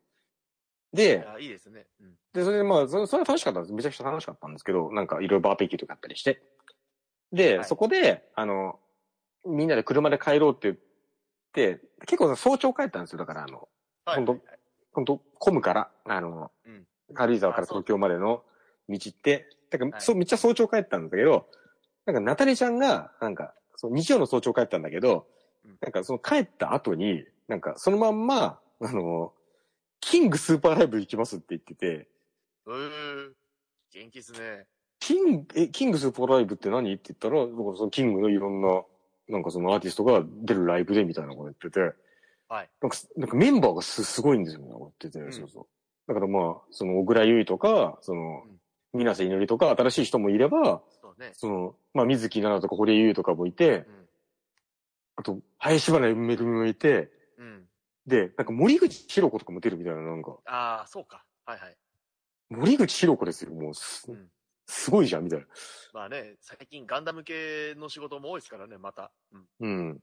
[0.93, 1.85] いで、や、いいですね。
[2.01, 2.15] うん。
[2.33, 3.73] で、それでまあ、そそれは楽しかったんです。
[3.73, 6.41] めちゃくちゃ楽しかったんですけど、なんかいろいろバーベキューとかあったりして。
[7.31, 8.79] で、はいそこで、あの、
[9.45, 10.77] みんなで車で帰ろうって言っ
[11.53, 13.19] て、結構早朝帰ったんですよ。
[13.19, 13.67] だからあの、
[14.05, 14.15] はい。
[14.15, 14.39] ほんと
[14.93, 18.43] 本当混むから、あの、うん軽井沢から東京までの
[18.89, 21.47] 道って、だから、はいそう、めっちゃ早朝帰ったんだけど、
[22.06, 25.27] なんか、ナタリちゃんが、なんか、そう、日曜の早朝帰ったんだけど
[25.65, 29.34] うん、なんか、その帰った後に、なんか、そのまんま、あの、
[29.99, 32.08] キングスーパーライブ行きますって言ってて、
[32.65, 33.32] うー
[33.93, 34.65] 元気っすね。
[34.99, 36.93] キング、え、キングスーパーライブって何？
[36.93, 38.84] って言ったら、だからそのキングのいろんな、
[39.30, 41.80] なんかそのアーティストが出るライブでみたいなこと言ってて、
[42.49, 42.69] はい。
[42.82, 45.67] なんか、なんかメンバーがす、すごいんですよね、言ってて、んそうそう。
[46.08, 48.60] だからまあ、その、小倉優衣とか、そのうん、
[48.93, 51.32] 水瀬いのりとか、新しい人もいれば、そうね。
[51.34, 54.10] その、まあ、水木奈々とか堀江優とかもいて、うん。
[55.17, 57.67] あと、林原めぐみもいて、うん。
[58.06, 61.26] で、なんか森口博子とかも出るみたいな、なんか、ああ、そうか。
[61.45, 61.78] はいはい。
[62.50, 64.30] 森口博子ですよ、もうす、うん。
[64.65, 65.45] すごいじゃん、みたいな。
[65.93, 69.12] まあね、最近ガンダム系の仕事も多いですからね、また。
[69.32, 69.47] うん。
[69.60, 70.00] うん。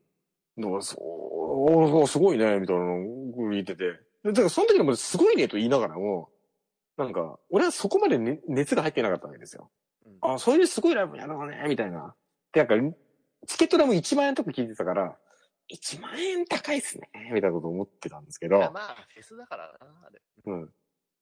[0.59, 2.97] だから、そう、おすごいね、みたいなの
[3.47, 3.85] を言ってて。
[4.25, 6.31] でだから、その時でもすごいねと言いながらも、
[6.97, 9.71] なんか、俺はそこまで、ね、熱が入ってなかったわけですよ。
[10.07, 12.15] うん、あ、そういうすごいライブやろうね、みたいな。
[12.53, 12.97] で、なんか、
[13.47, 15.17] チケット代も1万円とか聞いてたから、
[15.73, 20.21] 1万円高いっすね、みたいなこと思ってたんですけど、まあ、フェスだからな、あれ。
[20.47, 20.71] うん。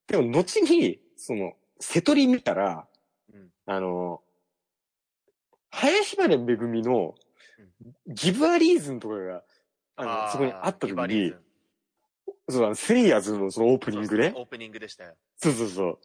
[0.06, 2.87] でも、後に、その、瀬戸り見たら、
[3.32, 4.22] うんあの、
[5.70, 7.14] 林原めぐみの、
[8.06, 9.42] ギブアリーズンとかが、
[9.96, 11.35] あの、そこにあった時に
[12.48, 14.42] そう、あのスレイヤーズのそのオープニングねオ。
[14.42, 15.14] ープニングでしたよ。
[15.42, 15.98] そうそうそう。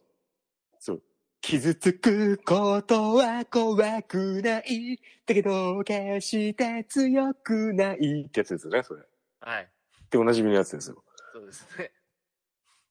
[0.80, 1.04] そう。
[1.42, 5.00] 傷つくことは怖くない。
[5.28, 9.04] だけど、決して強くないってやつですよね、それ。
[9.42, 9.70] はい。
[10.10, 11.04] で、おなじみのやつですよ。
[11.32, 11.92] そうですね。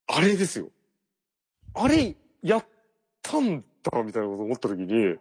[0.07, 0.71] あれですよ。
[1.75, 2.67] あれ、やっ
[3.23, 5.19] たんだ、みたいなこと思った時に、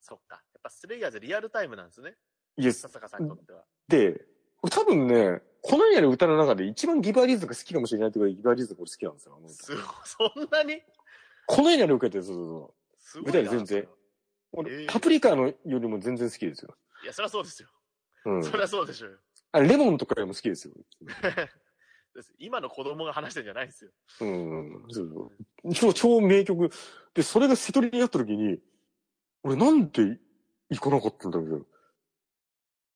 [0.00, 0.42] そっか。
[0.52, 2.16] やっぱスレイヤーズリアルタイムなんですね。
[2.56, 3.64] いや、笹香さんにとっては。
[3.86, 4.26] で、
[4.70, 9.38] 多分ね、この世にある歌の中で一番ギバーリーズが好きかもしれないっていうか、ギバーリーズが俺好きなんですよ。
[9.52, 10.82] すごい、そんなに？
[11.46, 12.74] この世にある歌って、そうそうそう。
[12.98, 13.88] すごい全然
[14.52, 16.74] 俺、えーパプリカのよりも全然好きですよ。
[17.02, 17.68] いや、そりゃそうですよ。
[18.26, 18.44] うん。
[18.44, 19.18] そりゃそうでしょうよ。
[19.52, 20.74] あレモンとかよりも好きですよ。
[22.38, 23.90] 今の子供が話してんじゃないですよ。
[24.20, 24.84] うん。
[24.90, 25.30] そう
[25.64, 26.70] そう超、超名曲。
[27.14, 28.58] で、それが瀬戸りになった時に、
[29.42, 30.18] 俺なんで
[30.70, 31.66] 行かなかったんだろう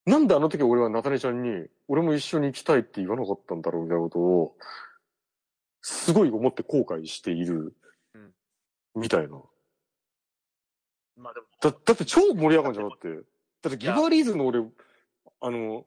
[0.07, 4.57] なんであの時俺はナタネちゃんに、俺も一緒に行きたいって言わなかったんだろうみたいなことを、
[5.83, 7.75] すごい思って後悔している
[8.15, 8.33] うん、
[8.95, 9.41] みたいな。
[11.17, 13.09] まあでも、だ、だって超盛り上がるんじゃなくて。
[13.63, 14.63] だってギバーリーズの俺、
[15.41, 15.85] あの、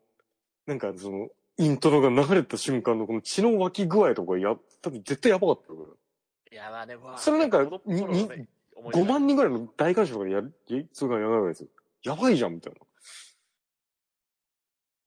[0.67, 5.97] なんかその、イントロが流れた瞬間のこの血の湧き具合とかや、多分絶対やばかったよ。
[6.51, 11.69] いや、まあね、まあそれなんか子供の頃のね思い出5万人ぐらいの大観衆とかでやる、えそれがやばいですよ。
[12.03, 12.79] やばいじゃん、みたいな。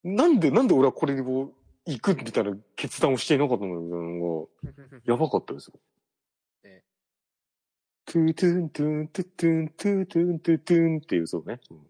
[0.05, 4.05] なんで、なんで俺はこれにこう、行くみたいな決断をしていなかったのみたいな。
[4.05, 5.75] のが、やばかったですよ。
[6.65, 6.85] ね
[8.05, 11.61] トゥトゥントゥントゥトゥントゥトゥントゥトゥンっていう、そうね。
[11.71, 11.87] うん。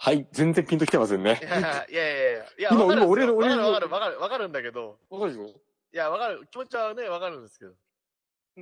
[0.00, 1.40] はい、全然ピンときてませんね。
[1.42, 1.44] い。
[1.44, 5.48] やいやいやいや、今今俺の俺のわかるわかるわかるんだけど、わかるでしょ？
[5.48, 7.74] いや、わかる、気持ちはね、わかるんですけど。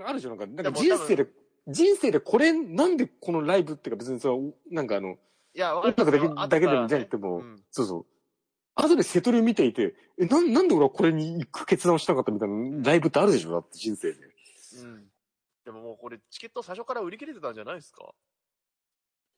[0.05, 1.27] あるじゃん、なんか、なんか人生で、
[1.66, 4.31] 人生でこれ、なんでこのライブっていうか別にさ、
[4.71, 5.19] なんかあの、
[5.57, 8.07] いや、音楽だけだけでもじゃなくても、そうそう。
[8.75, 14.19] 後でセトリを見ていて、え、なん、なんで俺はこれに行く決断をしなかったみたいなライブってあるでしょだって人生で。
[14.83, 14.88] うん。
[14.88, 15.05] うん。
[15.64, 18.12] でももうこれ、チケット最初から売り切れてたんじゃないですか？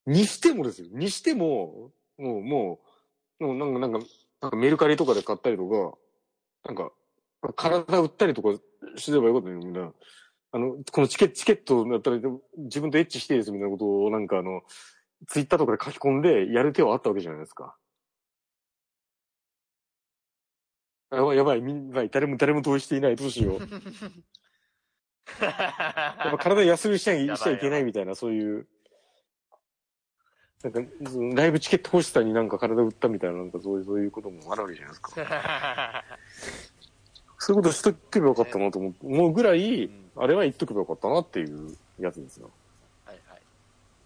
[0.07, 0.89] にしてもですよ。
[0.91, 2.81] にしても、もう、も
[3.39, 4.07] う、もうなんか、なんか、
[4.41, 5.97] なんかメルカリとかで買ったりとか、
[6.65, 6.93] なんか、
[7.55, 8.61] 体売ったりとか
[8.97, 9.93] すればよかったよ、みんな。
[10.51, 12.19] あの、このチケチケットだったら
[12.57, 14.63] 自分とエッチしてですみたいなことをなんかあの、
[15.27, 17.77] ツイッターとかで書き込んでやる手はあったわけじゃないですか。
[21.11, 23.17] やばい、やばい、みんな、誰も、誰も同意していない。
[23.17, 23.61] どうしよう。
[25.43, 28.69] やっぱ体休みしちゃいしちゃいけないみたいな、そういう。
[30.63, 30.81] なんか、
[31.35, 36.05] ライブチケット欲しさになんか体売ったみたいな、なんかそういう、そういうこともあるわけじゃないですか。
[37.39, 42.51] そういうことしとけばよかったなと思うぐらい、うんあれは言っとけばよかったなっていうやつですよ。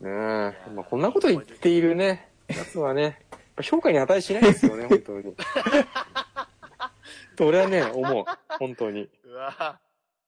[0.03, 0.11] ねえ。
[0.11, 3.21] ーまあ、こんなこと言っているね、やつはね、
[3.63, 5.35] 評価に値しないですよね、本当に。
[7.37, 8.25] と俺はね、思う。
[8.59, 9.09] 本当に。
[9.25, 9.81] うわ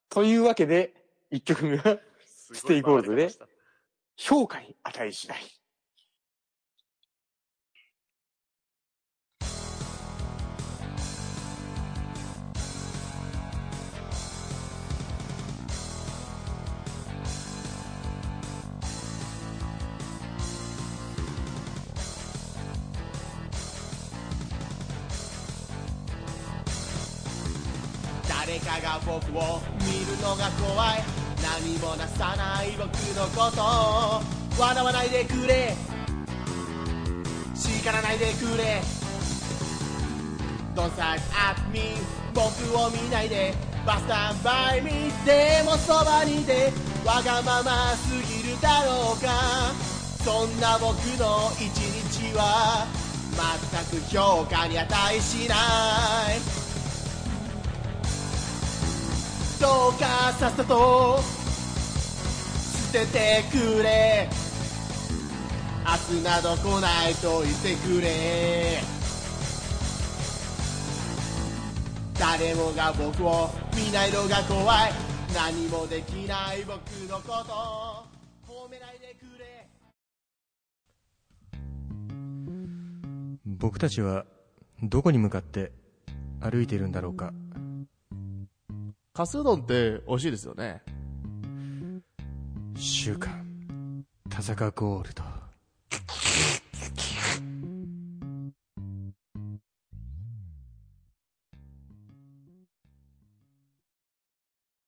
[0.08, 0.94] というわけで、
[1.30, 3.30] 一曲目は、ステイゴールドで
[4.16, 5.42] 評価に値しない。
[28.64, 31.04] かが僕を見るのが怖い。
[31.42, 33.62] 何もなさない僕のこと。
[33.62, 34.22] を
[34.58, 35.74] 笑わないでくれ。
[37.54, 38.80] 叱らないでくれ。
[40.74, 41.96] Don't start at me
[42.32, 43.54] 僕を見ないで。
[43.86, 46.72] But stand by me でもそばにいて。
[47.04, 49.74] わがまますぎるだろうか。
[50.24, 52.86] そんな僕の一日は。
[53.34, 56.63] 全く評価に値しない。
[59.60, 61.20] どうかさっさと
[62.92, 64.28] 捨ててくれ。
[65.84, 68.80] 明日など来ないと言ってくれ。
[72.18, 74.92] 誰もが僕を見ないのが怖い。
[75.34, 78.52] 何もできない僕のこと。
[78.52, 79.68] 褒めないでくれ。
[83.44, 84.24] 僕たちは
[84.82, 85.72] どこに向かって
[86.40, 87.32] 歩いているんだろうか。
[89.16, 90.82] カスうどんって美味しいですよね。
[92.76, 95.22] 週刊、田坂ゴールド。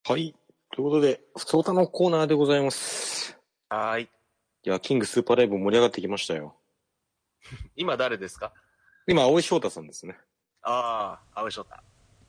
[0.08, 0.34] はい。
[0.72, 3.38] ということで、ふつおたのコーナーでございます。
[3.68, 4.02] はい。
[4.02, 4.08] い
[4.68, 6.56] や、キングスーパーライブ盛り上がってきましたよ。
[7.76, 8.52] 今誰ですか？
[9.06, 10.18] 今、青井翔太さんですね。
[10.62, 11.76] ああ、青井翔太。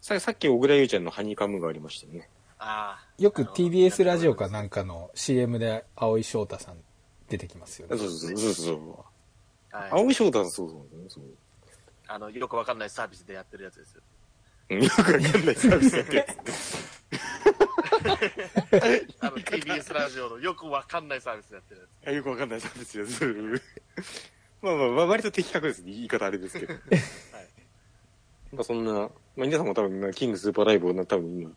[0.01, 2.29] ささっき、小倉優ちゃんのハニカムがありましたよね。
[2.59, 3.21] ああ。
[3.21, 6.77] よく TBS ラジオかなんかの CM で青井翔太さん
[7.29, 7.97] 出てきますよね。
[7.97, 9.75] そうそうそうそう。
[9.75, 9.89] はい。
[9.91, 11.23] 青井翔太さん、そうそうそう。
[12.07, 14.01] あの、よくわかんないサービスでやってるやつですよ。
[14.69, 16.97] うんよくわかんないサービスやってるやつ。
[19.19, 23.61] あの、TBS ラジオのよくわかんないサービスでやってるやあよくわかんないサービスやつ。
[24.61, 25.91] まあまあまあ、割と的確ですね。
[25.91, 26.73] 言い方あれですけど。
[26.73, 26.77] つ。
[27.33, 27.47] はい。
[28.53, 31.51] まあそんな、まあ皆さんも多分、まあキングスーパーライブをな多分今、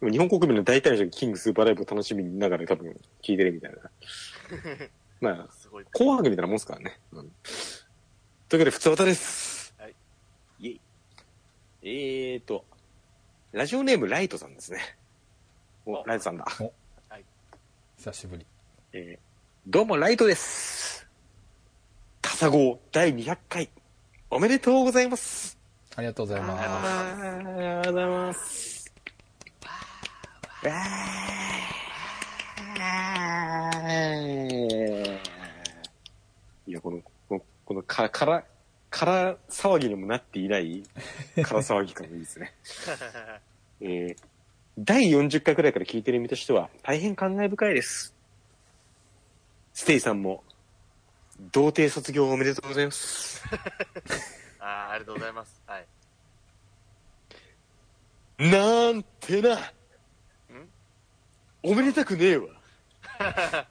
[0.00, 3.78] 今日本国民の大体の人がキングスーパーライブを楽しみながら多分聞いてるみたいな。
[5.20, 5.84] まあ、すごい。
[5.92, 6.98] 紅白みたいなもんすからね。
[7.12, 7.30] うん、
[8.48, 9.74] というわけで、ふつおたです。
[9.78, 9.94] はい。
[10.58, 10.80] イェイ。
[11.82, 12.64] えーと、
[13.52, 14.80] ラジオネームライトさんですね。
[15.86, 16.46] お、おライトさんだ。
[17.96, 18.46] 久しぶり。
[18.92, 19.32] えー
[19.64, 21.06] どうもライトです。
[22.20, 23.70] タサゴ第200回、
[24.28, 25.61] おめでとうございます。
[25.94, 26.64] ありがとうございます。
[26.64, 28.92] ありがとうございます。
[36.66, 38.44] いや、この、この、このか、から、
[38.88, 40.82] から騒ぎにもなっていない、
[41.42, 42.54] から騒ぎ感がいいですね。
[43.82, 44.16] えー、
[44.78, 48.14] 第40回くらいから聞いてる身としては、大変感慨深いです。
[49.74, 50.42] ステイさんも、
[51.50, 53.42] 童貞卒業おめでとうございます。
[54.64, 55.60] ああ、ありがとうございます。
[55.66, 55.86] はい。
[58.38, 59.58] なんてな。
[61.64, 62.48] おめでたくねえわ。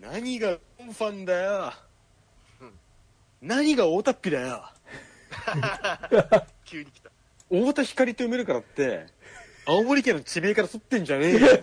[0.00, 1.74] 何がファンだよ。
[3.42, 4.66] 何が大田っぴだよ。
[6.64, 7.10] 急に来た。
[7.50, 9.06] 太田光って読めるからって、
[9.66, 11.38] 青森県の地名から取ってんじゃねえよ。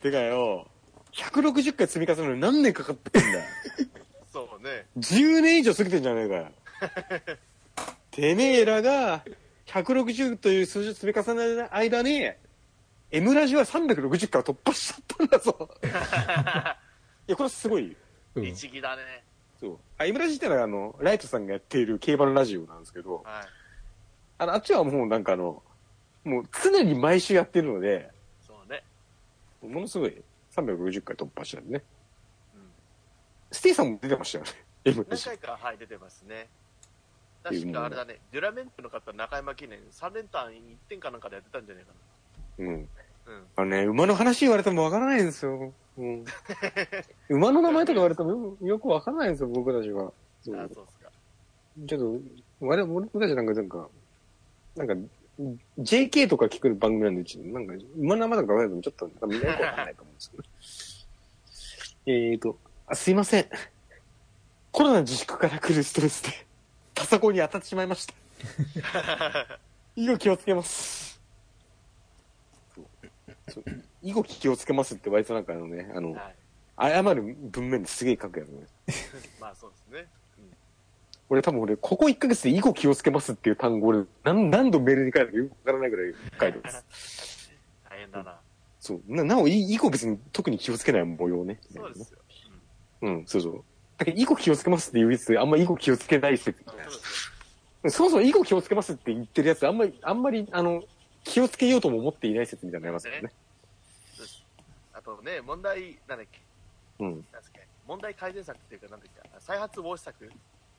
[0.00, 0.70] てかよ、
[1.12, 3.44] 160回積み重ねるのに何年かかってんだよ。
[4.32, 4.86] そうね。
[4.98, 6.48] 10年以上過ぎてんじゃねえかよ。
[8.10, 9.24] てめえらが、
[9.66, 12.30] 160という数字を積み重ねる間に、
[13.10, 15.70] M ラジは360回突破しちゃったんだぞ。
[17.26, 17.96] いや、これはすごいよ。
[18.34, 19.24] うん律儀だね。
[19.58, 19.78] そう。
[19.96, 23.44] あ、M ラジってのはあの、ライトさんがやっている競馬のラジオなんですけど、はい。
[24.38, 25.62] あの、あっちはもうなんかあの、
[26.24, 28.10] もう常に毎週やってるので、
[28.46, 28.84] そうね。
[29.62, 30.22] ものすごい
[30.54, 31.84] 360回突破したんでね。
[33.50, 34.50] うんステイさんも出てましたよね。
[34.84, 36.48] 何回か、はい、出てますね。
[37.42, 41.90] 確かあれだね、デュラメントの方、中山記念、3連単1点かなんかでやってたんじゃないか
[42.58, 42.66] うん。
[42.66, 42.72] な。
[42.72, 42.86] うん。
[43.56, 45.72] あのね、馬の話言われてもわからないんですよ。
[45.96, 46.24] うん。
[47.30, 48.30] 馬の名前とか言われても
[48.60, 50.12] よよくわからないんですよ、僕たちは。
[50.42, 51.10] そあうそうっすか。
[51.86, 53.88] ちょっと、我々、僕たちなんか、なんか、
[54.76, 54.94] なんか、
[55.78, 60.42] JK とか聞く番組なんで、ちょっとなんか、馬の名前とか言われてもちょっと、なんかみんなよくわかんないと思うんですけど。
[62.06, 62.58] えーと、
[62.88, 63.46] あ、すいません。
[64.72, 66.30] コロナ自粛から来るストレスで、
[66.94, 68.14] パソコンに当たってしまいました。
[69.94, 71.20] 以後気をつけます。
[74.02, 76.34] 以後気をつけますって割となんかあのね、あの、はい。
[76.80, 78.66] 謝る文面ですげえ書くやつね。
[79.40, 80.08] まあそうですね。
[81.28, 87.52] 俺多分俺、ここ1ヶ月で以後気をつけますっていう単語俺、何何度メールに書いたかよくわからないぐらい書いてます。
[87.90, 88.40] 大変だな。
[88.80, 89.02] そう。
[89.08, 91.60] な、なお、い以後別に特に気をつけない模様ね。
[91.74, 92.17] そうですよ。
[93.02, 93.64] うん、そうそう。
[93.96, 96.64] だけど、以後気をつけますっていうやつ、あんま以後気をつけない説。
[97.88, 100.82] そもそも以後気をつけますって言ってるやつ、あんまり、あんまり、あの、
[101.24, 103.32] 気をつけようとも思っていない説みたいなのありますよね。
[104.92, 106.40] あとね、問題、なんだっけ、
[106.98, 107.10] うん。
[107.10, 110.30] なんですっけ、問題改善策っていうか、なんだっけ、再発防止策？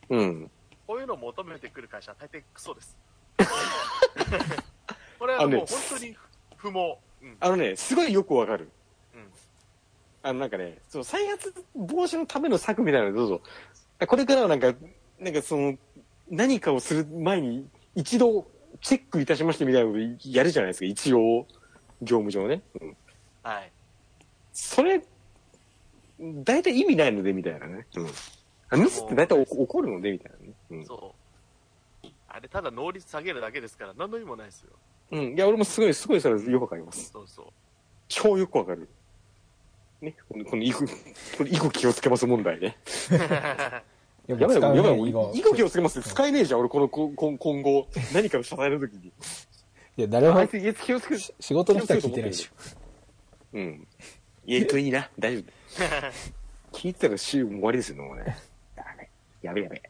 [0.09, 0.51] うん。
[0.87, 2.97] こういうのを求めてくる会社は大抵クソです。
[5.19, 6.17] これはもう本当に
[6.57, 6.97] 不毛。
[7.21, 7.37] うん。
[7.39, 8.69] あのね、すごいよくわかる。
[10.29, 10.31] うん。
[10.31, 13.41] あの、なんかね、そう、再発防止のための策みたいなのどうぞ。
[14.07, 14.73] これからはなんか、
[15.19, 15.77] なんかその、
[16.29, 18.47] 何かをする前に、一度
[18.81, 21.47] チェックいたしましてみたいなことやるじゃないですか、一応、
[22.01, 22.61] 業務上ね。
[22.81, 22.97] うん。
[23.43, 23.71] はい。
[24.53, 25.01] それ、
[26.19, 27.87] 大体意味ないので、みたいなね。
[27.95, 28.07] うん。
[28.71, 30.53] あミスって大体起起こるので、みたいなね。
[30.71, 30.85] うん。
[30.85, 31.15] そ
[32.03, 32.07] う。
[32.27, 34.69] あれ、ただ能率下げるだけですから、何の意味もないですよ。
[35.11, 35.35] うん。
[35.35, 37.09] いや、俺もすごい、すごいそれよくわかります。
[37.11, 37.45] そうそう。
[38.07, 38.89] 超よくわかる。
[40.01, 40.15] ね。
[40.29, 42.77] この、この、囲碁、この囲碁気をつけます問題ね。
[44.27, 49.07] よやばいやばい、囲碁気をつけます使えねえじゃん、俺、この、こ今今後、何かを謝罪の時に。
[49.07, 50.47] いや、誰も。
[51.39, 52.49] 仕事の人は聞いてないでしょ。
[53.53, 53.87] うん。
[54.45, 55.43] 言えるといいな、大丈
[56.71, 56.77] 夫。
[56.77, 58.37] 聞いてたら週も終わりですよ、もうね。
[58.77, 59.09] やべ、
[59.41, 59.81] やべやべ。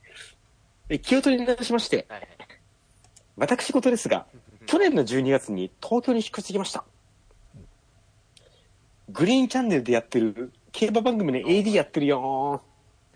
[0.90, 2.28] え気を取り直しまして、はい。
[3.38, 4.26] 私事ですが、
[4.66, 6.84] 去年の12月に東京に引っ越してきました。
[9.12, 12.62] グリーンチャンネルでやってる競馬番組の AD やってるよ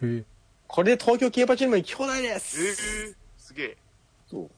[0.02, 0.24] へえ。
[0.68, 3.78] これで東京競馬チーム行き放題でえす、ー、すげえ。
[4.28, 4.50] そう。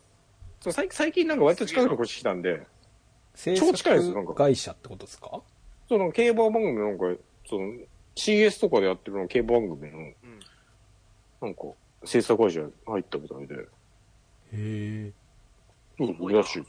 [0.62, 2.66] そう最最近なんか割と近くの越してきたんで、
[3.36, 5.42] 制超近いですよなんか作会社ってことですか？
[5.90, 7.74] その競馬番組なんか、その
[8.16, 10.14] CS とかでやってるの競馬番組の、うん。
[11.42, 11.62] なんか、
[12.06, 12.70] 制作会社入
[13.00, 13.66] ったみたいで、へ
[14.54, 15.12] え。
[15.98, 16.64] そうそう、らしい。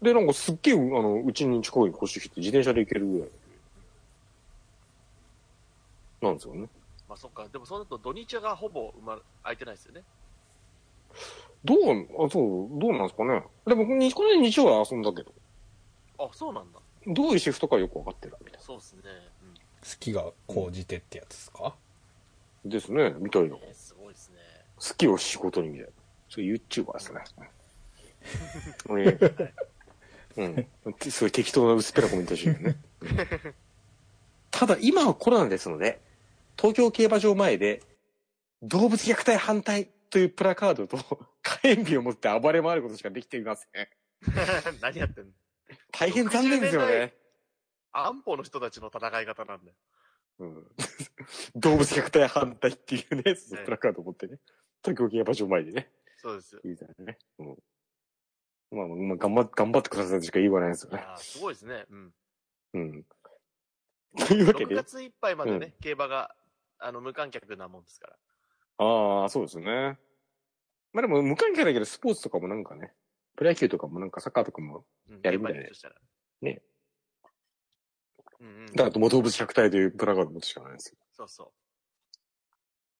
[0.00, 3.28] で、なんかすっげえ、あの、うちに近くに越してきて、自転車で行けるぐらい。
[6.20, 6.68] なんですよね。
[7.08, 7.48] まあそっか。
[7.48, 10.04] でもそうなると土日がほぼ埋まる空いてないですよね。
[11.64, 13.42] どう、あ、そう、どうなんですかね。
[13.66, 15.32] でも、にこの間日曜は遊んだけど、
[16.18, 16.78] あ、そうなんだ。
[17.06, 19.02] どういうシフトかよくわかってるみたいそうですね。
[19.82, 21.74] 好きが高じてってやつですか？
[22.64, 22.70] な。
[22.70, 23.48] ですね、みたいな。
[23.48, 23.60] うん。
[23.60, 24.36] 好えー、すごいですね。
[24.96, 25.92] きを仕事にみたいな。
[26.28, 27.50] そういう YouTuber ですね。
[30.36, 31.10] ねうん。
[31.10, 32.76] すごい適当な薄っぺらコメントしてるね。
[33.00, 33.08] うん
[34.50, 36.00] ただ、今はコロナですので、
[36.60, 37.82] 東京競馬場前で、
[38.62, 40.98] 動物虐待反対というプラカードと
[41.42, 43.70] 火炎瓶を持って暴れ回ることしかできていません。
[44.82, 45.32] 何やってんの？
[45.92, 47.14] 大変残念ですよね。
[47.92, 49.76] 安保の人たちの戦い方なんだよ。
[50.40, 50.66] うん、
[51.56, 54.38] 動物虐待反対っていうね、そのプラカードを持ってね、
[54.82, 56.60] 東京競馬場前でね、そうですよ。
[56.64, 57.18] 言うたらね。
[57.38, 57.58] うん。
[58.70, 60.98] まあ、まあ、頑張っ、頑張ってくださいとしか言いないですよね。
[61.06, 61.86] あーすごいですね。
[61.90, 62.14] うん。
[62.74, 63.06] うん。
[64.26, 66.34] というわけ6で、月いっぱいまでね、競馬が、
[66.80, 68.16] あの、無観客なもんですから。
[68.78, 69.98] ああ、そうですね。
[70.92, 72.92] まあでも、無観客だけど、スポーツとかもなんかね、
[73.36, 75.94] プロ野球とかもなんかサッカーとかも、うん、やるみたいね現場にとしたら。
[76.42, 76.62] ね。
[78.40, 78.66] うんうん。
[78.66, 80.98] だから、も動物虐待というプラカード持つしかないですよ。
[81.12, 81.52] そうそ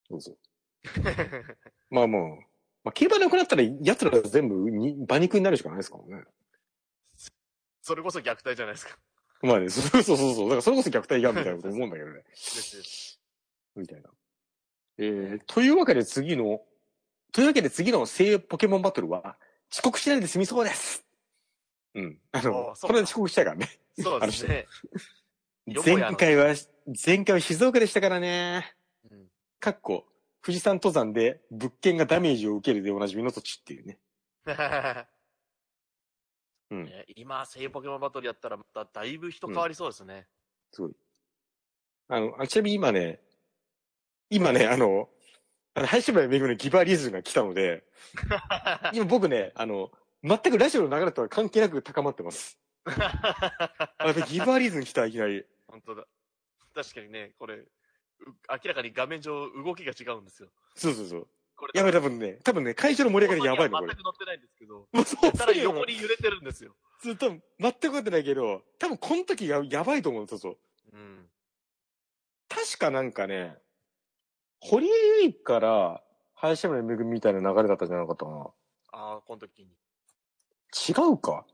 [0.09, 0.35] そうそう。
[0.35, 0.39] う。
[1.91, 2.51] まあもう、
[2.85, 6.25] まあ、競馬なくなったら、奴ら全部に馬肉になるしかないですからね。
[7.83, 8.99] それこそ虐待じゃないですか。
[9.43, 10.49] まあね、そうそうそうそう。
[10.49, 12.23] だからそれこそ虐待やんみたいなこと思うんだけどね。
[12.23, 13.10] です
[13.77, 14.11] みたいな。
[14.99, 16.61] えー、というわけで次の、
[17.33, 19.37] というわけで次の聖ポケモンバトルは、
[19.73, 21.05] 遅刻しないで済みそうです。
[21.95, 22.19] うん。
[22.33, 23.69] あのこれで遅刻したからね。
[23.99, 24.67] そうですね。
[25.67, 26.55] 前回は、
[27.07, 28.75] 前回は静岡でしたからね。
[29.11, 30.07] うんかっこ、
[30.43, 33.99] 富士山登山で物件がダメージを受けるでおなじみの土地っていうね。
[36.71, 36.85] うん。
[36.87, 40.27] ね今、聖ポケモンバトルやったら、まただいぶ人変わりそうですね。
[40.73, 40.97] すごい。
[42.09, 43.21] あの、あちなみに今ね、
[44.31, 45.09] 今ね、あの、
[45.75, 47.85] あの、林原めぐのギバーリズムが来たので、
[48.95, 49.91] 今僕ね、あの、
[50.23, 52.59] 全くラジオの流れとは関係なく高まってます。
[52.87, 55.45] あ、でギバーリズム来た、いきなり。
[55.67, 56.07] 本当だ。
[56.75, 57.67] 確かにね、これ、う
[58.49, 60.49] 明らかに画面上動きが違うんですよ。
[60.77, 61.29] そうそうそう。
[61.57, 63.97] これやばい、多分ね、多分ね、会場の盛り上がりやばいの、これ全。
[63.97, 66.77] く乗ってないんですけど、もうそうただ横に揺れてるんですよ。
[67.01, 70.57] ずっと、全くわってないけど、多分この時がやばいと思うんですよ。
[70.93, 71.29] うん。
[72.49, 73.59] 確かなんかね、
[74.61, 76.03] 堀江由衣から
[76.35, 78.51] 林原めぐみみたいな流れだったんじゃなかったかな。
[78.93, 79.69] ああ、この時に。
[80.89, 81.45] 違うか？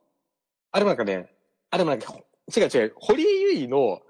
[0.72, 1.32] あれもなんかね、
[1.70, 2.14] あれもなんか、
[2.54, 4.02] 違う違う、堀江由衣の、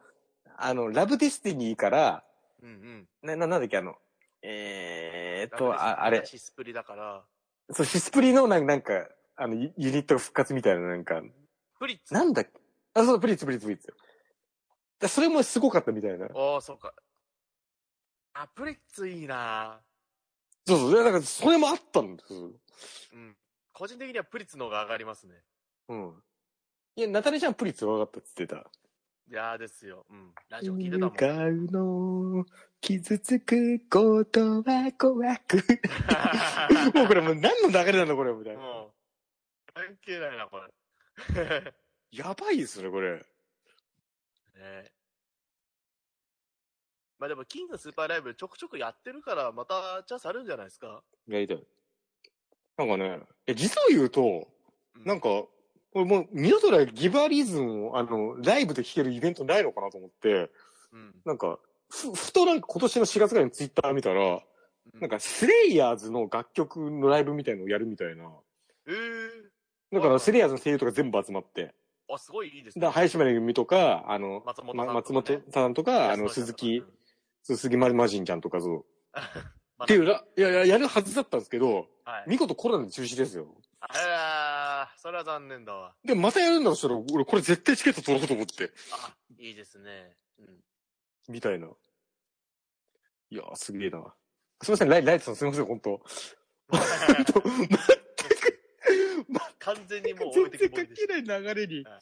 [0.57, 2.25] あの、 Love Destiny から、
[2.63, 3.09] うんうん。
[3.23, 3.95] な、な、なんだっけ、あの、
[4.43, 7.25] えーっと、ああれ、シスプリだから、
[7.71, 11.23] そう、シスプリのなんなんか、あの、ユ、ユニット復活みたいな、なんか、
[11.79, 12.15] フリッツ。
[12.15, 12.51] なんだっけ？
[12.95, 13.95] あ、そう、プリッツ、プリッツ、プリッツ。
[14.99, 16.27] だそれもすごかったみたいな。
[16.35, 16.95] おー、そうか。
[18.39, 19.81] あ、プリッツいいな
[20.67, 22.51] そうそう、だからそれもあったんですよ。
[23.15, 23.37] うん。
[23.73, 25.35] 個人的にはプリッツの方が上がりますね。
[25.89, 26.23] うん。
[26.97, 28.71] いや、ナタリちゃんプリッツ分かったって言ってた。
[29.29, 30.05] いやーですよ。
[30.11, 30.35] うん。
[30.51, 31.11] ラジオ聞いてたもん。
[31.11, 32.47] 向かうの、
[32.81, 35.57] 傷つくことは怖く。
[36.95, 38.61] もうこれもう何の流れなのこれ、みたいな。
[38.61, 38.95] も
[39.69, 41.75] う、関係ないな、これ。
[42.13, 43.17] やばいですね、これ。
[44.55, 44.96] ね
[47.19, 51.03] まあでも、キングスーパーライブちょくちょくやってるから、またチャンスあるんじゃないですか？
[51.29, 51.63] やりたい。
[52.77, 54.49] なんかね、え、実を言うと、
[55.03, 55.51] うなんか、こ
[55.95, 60.51] れもう二度とねギバーリズムを、あの、ライブで聴けるイベントないのかなと思って、
[60.93, 61.15] うん。
[61.25, 61.59] なんか、
[61.89, 64.41] ふ、ふとなんか今年の4月ぐらいにツイッター見たら、うん
[65.01, 68.31] なんか、スレイヤーズの楽曲のライブみたいのをやるみたいな。
[68.87, 71.75] えー、だから、スレイヤーズの声優とか全部集まって。
[72.09, 76.85] あ、すごいいいですだから、林村由美とか、あの、松本さんまとかね松本さんとか、あの、鈴木、
[77.47, 78.85] そう鈴木ままじんちゃんとかそう。
[79.85, 82.25] っていうら、いやいや、やるはずだったんですけど、はい。
[82.27, 83.55] 見事コロナで中止ですよ。
[83.79, 85.95] あー、それは残念だわ。
[86.05, 88.73] でもまたやるんだとしたら、俺これ絶対チケット取ろうと思って。
[88.91, 90.17] あ、いいですね。
[90.41, 90.61] うん。
[91.29, 91.69] みたいな。
[93.31, 94.13] いやー、すげえな。
[94.63, 95.91] すいません、ライライトさんすいません、本当
[96.69, 96.81] 本
[97.27, 97.79] 当全く、
[99.61, 102.01] 完全にもう置いて全然きぼりでし関係ない流れにはい、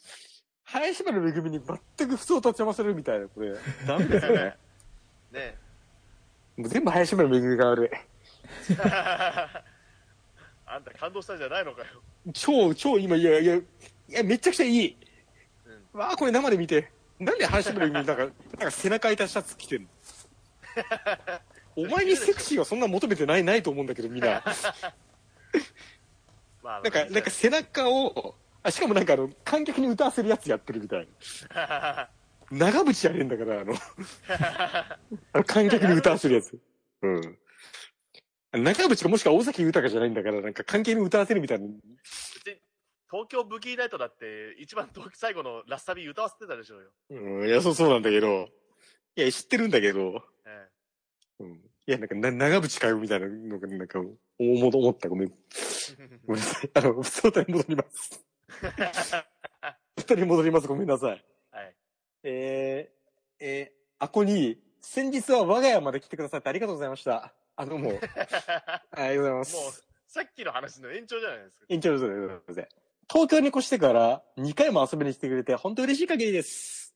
[0.63, 3.53] 林原めぐみに全く不相と邪魔されるみたいな、これ。
[3.85, 4.57] ダメですよね。
[5.31, 5.39] た。
[5.39, 5.57] ね
[6.57, 7.89] もう全部林原めぐみが悪い。
[10.67, 11.87] あんた感動したんじゃないのかよ。
[12.33, 13.63] 超、超今、いやいや、い
[14.09, 14.97] や、めちゃくちゃいい。
[15.93, 15.99] うん。
[15.99, 16.91] わあ、これ生で見て。
[17.19, 19.89] なんで林原めぐみなんか、 なんか背中開いたシャツ着てんの？
[21.77, 24.41] お前にセクシーはそんな求めてない、ないと思うんだけど、みんな。
[26.63, 31.07] まあ、なんか、なんか背中を、あ、しかもなんかあの、観客に歌わせるやつやってるみたい
[31.53, 32.09] な。
[32.55, 33.73] 長渕じゃねえんだから、あの、
[35.33, 36.57] あの観客に歌わせるやつ。
[37.01, 37.37] うん。
[38.53, 41.67] 長渕かもしくは大崎豊じゃないんだから、なんか観客に歌わせるみたいな。
[43.11, 46.89] 東京ブギーナイトだって、一番最後のラスタビ歌わせてたでしょうよ。
[47.09, 48.47] うん、いや、そうそうなんだけど。
[49.15, 50.23] いや、知ってるんだけど。
[50.45, 50.67] え
[51.39, 51.53] うん。
[51.87, 55.09] いや、なんか、な、長渕かよ、みたいなのが、なんか、思思った。
[55.09, 55.29] ごめん。
[55.29, 55.37] ごえ
[56.27, 56.71] めんなさい。
[56.73, 58.25] あの、普通に戻ります。
[59.97, 60.67] 普通に戻ります。
[60.67, 61.25] ごめんなさい。
[62.25, 62.33] はい。
[62.33, 67.33] えー、えー、アコに、先日は我が家まで来てくださってありがとうございました。
[67.55, 67.99] あの、もう、
[68.91, 71.65] ありがとうございまもうす。、さっきの話の延長じゃないですか。
[71.69, 72.15] 延長ですね。
[72.15, 72.67] すいません
[73.07, 76.95] 東京に越してから2回も遊びに来てくれて、本当嬉しい限りです。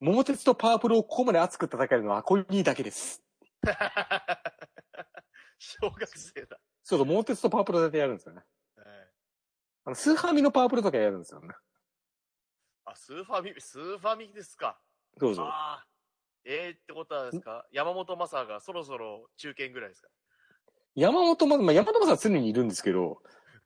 [0.00, 3.22] 桃鉄とパワープロをここまで熱く戦えるのはアコニだけです。
[5.58, 6.60] 小学生だ。
[6.82, 8.42] そうそう、桃鉄とパワープロでやるんですよね。
[8.76, 9.10] ええ
[9.86, 11.48] あの、スーファミのパワープロとかやるんですよね。
[12.86, 14.78] あ、スーファミ、スーファミですか。
[15.18, 15.46] そうそう。
[15.46, 15.86] ああ。
[16.44, 17.66] えー、ってことはですか？
[17.72, 20.08] 山本昌がそろそろ中堅ぐらいですか？
[20.94, 23.22] 山本ま、まあ、山本さんは常にいるんですけど、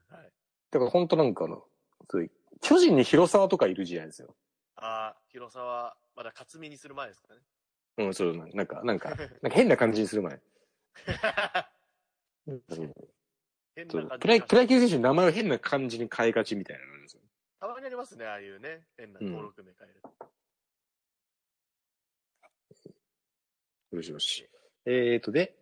[0.09, 0.33] はい。
[0.71, 1.65] だから本当なんかあの、
[2.11, 4.37] そういう巨人に広沢とかいるじゃないですよ。
[4.77, 7.41] ああ、広沢、まだ勝見にする前ですかね。
[7.99, 9.11] うん、そう、なんか、なんか、
[9.43, 10.41] なんか変な感じにする前。
[12.47, 12.63] うん
[13.75, 17.23] 変な感じプロ野プロ野球選手の名前を変な感じに変えがちみたいなのあるんですよ。
[17.61, 18.83] たまにありますね、ああいうね。
[18.97, 20.03] 変な登録名変える。
[23.91, 24.49] よしよし。
[24.85, 25.57] えーと、で、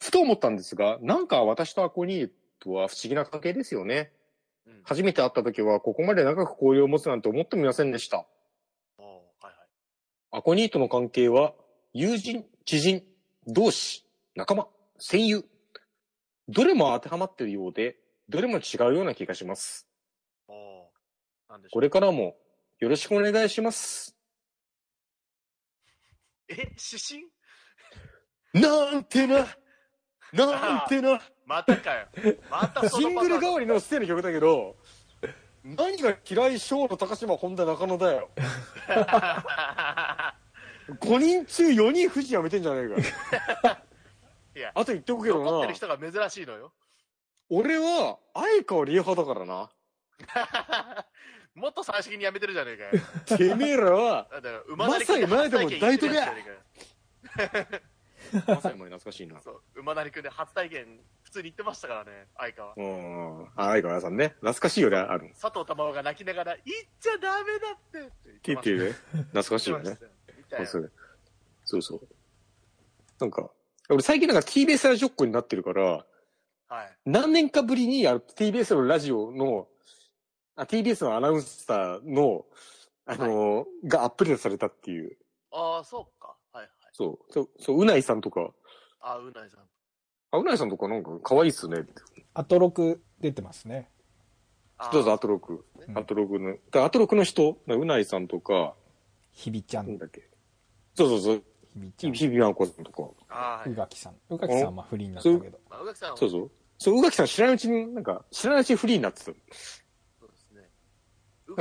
[0.00, 2.30] ふと思ったんですが、なんか私とアコニー
[2.60, 4.12] とは不思議な関係ですよね。
[4.66, 4.80] うん。
[4.84, 8.26] 初めて会った時はここまで長く交流を持つなんて思ってもいませんでした。
[8.98, 9.54] おーはいはい。
[10.30, 11.54] アコニーとの関係は、
[11.92, 13.02] 友人、知人、
[13.48, 15.44] 同志、仲間、戦友。
[16.48, 17.96] どれも当てはまっているようで、
[18.28, 19.89] どれも違うような気がします。
[21.72, 22.36] これからも
[22.78, 24.16] よろしくお願いします。
[26.48, 26.76] え、指
[28.52, 28.62] 針？
[28.62, 29.46] なんてな、
[30.32, 31.20] なんてな。
[31.44, 32.08] またかよ。
[32.50, 34.76] またそシングル代わりのステの曲だけど、
[35.62, 38.30] 何が嫌い小の高島本田中野だよ。
[40.88, 42.88] 5人中4人富士やめてんじゃねえ
[43.62, 43.82] か。
[44.56, 46.72] いや、あと言っておくけどな残ってる、人が珍しいのよ。
[47.48, 49.70] 俺は相川理恵派だからな。
[51.60, 53.38] もっと最終的にやめてるじゃねえかよ。
[53.38, 56.34] てめえらは、だからまさに前でも大統領や
[58.46, 59.40] まさに懐かしいな。
[59.42, 62.74] そう、馬なりくんで初体験、普通に言ってましたからね、相川。
[62.76, 63.44] うん。
[63.56, 64.28] あ相川さんね。
[64.40, 65.26] 懐かしいよね、ある。
[65.26, 68.92] っ佐藤玉緒が泣きながら、言っちゃダメだってってて言ってね。
[69.32, 69.98] 懐かしいよね
[70.50, 70.86] そう
[71.64, 72.00] そうそう。
[73.20, 73.50] なんか、
[73.88, 76.04] 俺最近なんか TBS ラジオっ子になってるから、
[76.68, 76.96] はい。
[77.04, 79.68] 何年かぶりにあの TBS のラジオの、
[80.60, 82.44] あ、TBS のアナウンサーの、
[83.06, 85.16] あのーがアップデートされたっていう。
[85.52, 86.36] ああ、そうか。
[86.52, 86.70] はいはい。
[86.92, 88.50] そう、そう、そう、うないさんとか、
[89.00, 89.60] あ、うないさん。
[90.32, 91.94] あ、うないさんとかなんか可愛いっすねって。
[92.34, 93.90] アトロク出てますね。
[94.92, 95.64] どうぞ、アトロク。
[95.88, 98.74] うんアトロクの、だアトロクの人、うないさんとか、
[99.32, 100.28] ひびちゃん、なんだっけ？
[100.94, 103.10] そうそうそう、ひびちゃん、ひびまんこさんとか。
[103.28, 103.70] あー、はい。
[103.72, 104.14] 宇垣さん。
[104.28, 105.58] 宇垣さんはまあフリーになったけど。
[105.68, 106.50] まあ、宇垣さんはそうそう。
[106.78, 109.32] そう、宇垣さん知らないうちに、なんか、知らないうちにフリーになってた。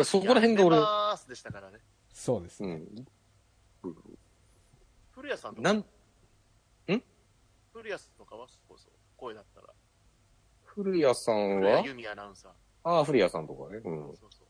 [0.03, 1.79] そこら辺が俺やってますでしたからね。
[2.13, 2.81] そうですね。
[3.83, 3.95] うん。
[5.11, 5.85] 古谷さんとか、なん、
[7.71, 9.67] 古谷さんとかはそうそう、声だったら。
[10.63, 11.71] 古谷さんは？
[11.71, 12.51] 古谷由美アナウンサー。
[12.83, 13.81] ああ、古谷さんとかね。
[13.83, 14.15] うん。
[14.15, 14.47] そうそう。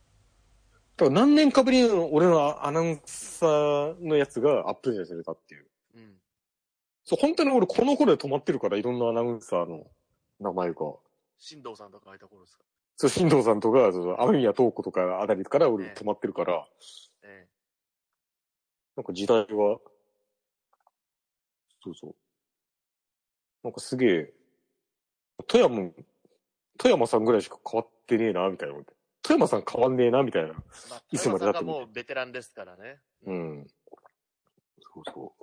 [0.98, 5.68] だから何年かぶりの俺のアナウンサーのやつがアップデートされたっていう。
[5.96, 6.14] うん。
[7.06, 9.88] そう、本当に俺この頃で止まってるから、いろんなアナウンサーの
[10.40, 10.76] 名前が。
[11.38, 12.64] 新藤さんとか空いた頃ですか？
[13.00, 16.68] そう、新藤さんとか、そう雨宮東子とかあたりから俺ええ止まってるから、
[17.24, 17.48] え
[18.98, 19.80] なんか時代は、
[21.82, 22.16] そうそう。
[23.64, 24.34] なんかすげえ、
[25.48, 25.94] 富山、
[26.78, 28.76] 富山さんぐらいしか変わってねえな、みたいな。
[29.22, 30.50] 富山さん変わんねえな、みたいな。
[30.50, 30.52] え
[30.90, 33.00] まあ、いつまでだって田中さんがもうベテランですからね。
[33.26, 33.68] うん。
[34.94, 35.34] そうそ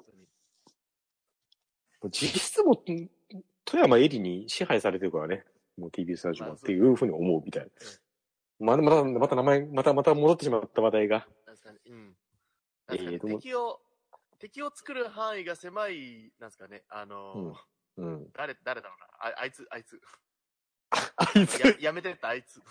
[2.02, 2.10] う。
[2.10, 3.08] 実質も、富
[3.80, 5.46] 山エリに支配されてるからね。
[5.76, 7.70] もう TBS ラジオはっていうふうに思うみたいな。
[8.58, 11.26] まだまた、また名前、またまた戻ってしまった話題が。
[11.46, 12.16] なんですかね、うん。
[13.40, 13.80] 敵を、
[14.38, 18.30] 敵を作る範囲が狭い、なんですかね、あのーうん。
[18.32, 19.06] 誰、誰だろうな。
[19.30, 20.00] ああいつ、あいつ。
[20.90, 22.62] あいつ、ややめてった、あいつ。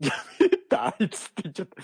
[0.72, 1.82] あいつって言っちゃった。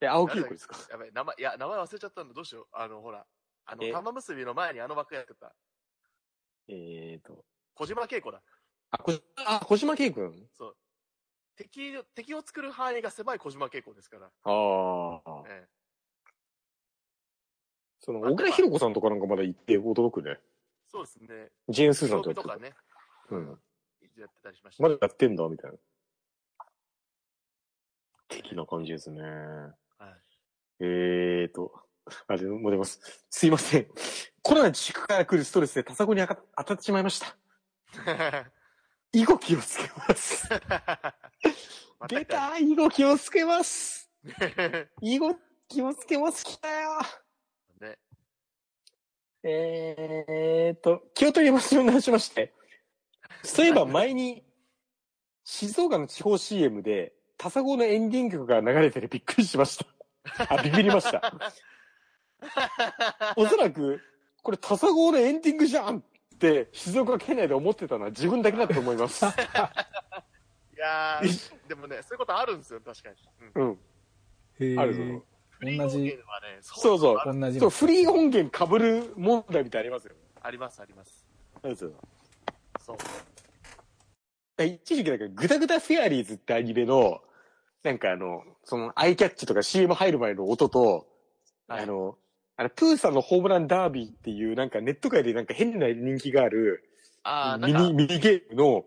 [0.00, 0.76] え、青木子ですか？
[0.90, 2.34] やべえ、名前、いや、名前忘れちゃったんだ。
[2.34, 2.66] どうしよう。
[2.72, 3.26] あの、ほら。
[3.64, 3.92] あの、え？
[3.92, 5.54] 玉結びの前にあの枠やってた。
[6.68, 7.44] えーと。
[7.74, 8.42] 小島恵子だ。
[8.90, 10.48] あ、こあ、小島圭君？
[10.56, 10.76] そう。
[11.56, 14.26] 敵、敵を作る範囲が狭い小島恵子ですから。
[14.26, 15.42] ああ。
[15.48, 15.76] ええ
[17.98, 20.38] その、小倉弘子さんとかなんかまだ行って驚くね。
[20.86, 21.50] そうですね。
[21.68, 22.72] ジェーン・スーさんとかね、
[23.30, 23.60] うん。
[24.16, 24.82] やってたりしました。
[24.82, 25.78] まだやってんだ、みたいな。
[28.28, 29.22] 的な感じですね。
[29.22, 29.74] はい。
[30.80, 31.72] えーと、
[32.28, 33.00] あれ、戻ります。
[33.28, 33.88] すいません。
[34.42, 37.36] コロナ自粛から来るストレスでタサゴにあか当たってしまいました。
[39.12, 40.48] 以後気をつけます。
[41.98, 44.10] ま出かた以後気をつけます。
[45.00, 45.36] い以後
[45.68, 46.44] 気をつけます。
[46.44, 47.00] 来たよ。
[47.80, 47.98] ね。
[49.42, 52.52] えーと、気を取りますように話しまして。
[53.42, 54.44] そういえば前に、
[55.44, 59.86] 静岡の地方 CM で、タサゴのエンディング曲が流れててびっくりしました。
[60.54, 61.32] あ、ビビりました。
[63.36, 64.00] おそらく、
[64.42, 66.04] これタサゴのエンディングじゃん
[66.36, 69.24] って、静岡県内で思ってたのは自分だけだと思います。
[69.26, 69.28] い
[70.78, 73.16] やー、でもね、そういうことあるんですよ、確かに。
[73.54, 73.68] うん。
[73.68, 73.78] うん。
[74.60, 74.78] へえ。
[74.78, 75.22] ある
[75.58, 80.14] 同じ音源はね、そうそう同じのそう、フリー音源被る問題みたいありますよ。
[80.42, 81.26] あります、あります。
[81.54, 81.92] ありますよ
[82.80, 82.92] そ
[84.58, 84.62] う。
[84.62, 87.22] 一時期なんか、グダグダフェアリーズってアニメの、
[87.82, 91.06] なんかあの、その、アイキャッチとか CM 入る前の音と、
[91.68, 92.18] はいあの、
[92.56, 96.88] あの、プーさんのホームランダービーっていう、なんかネット界でなんか変な人気がある、
[97.22, 98.86] あミニ、、ミニゲームの、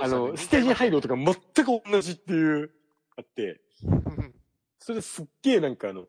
[0.00, 2.70] ねの、ステージに入る音が全く同じっていう、
[3.16, 4.34] あって、う ん
[4.78, 6.06] それですっげえなんかあの、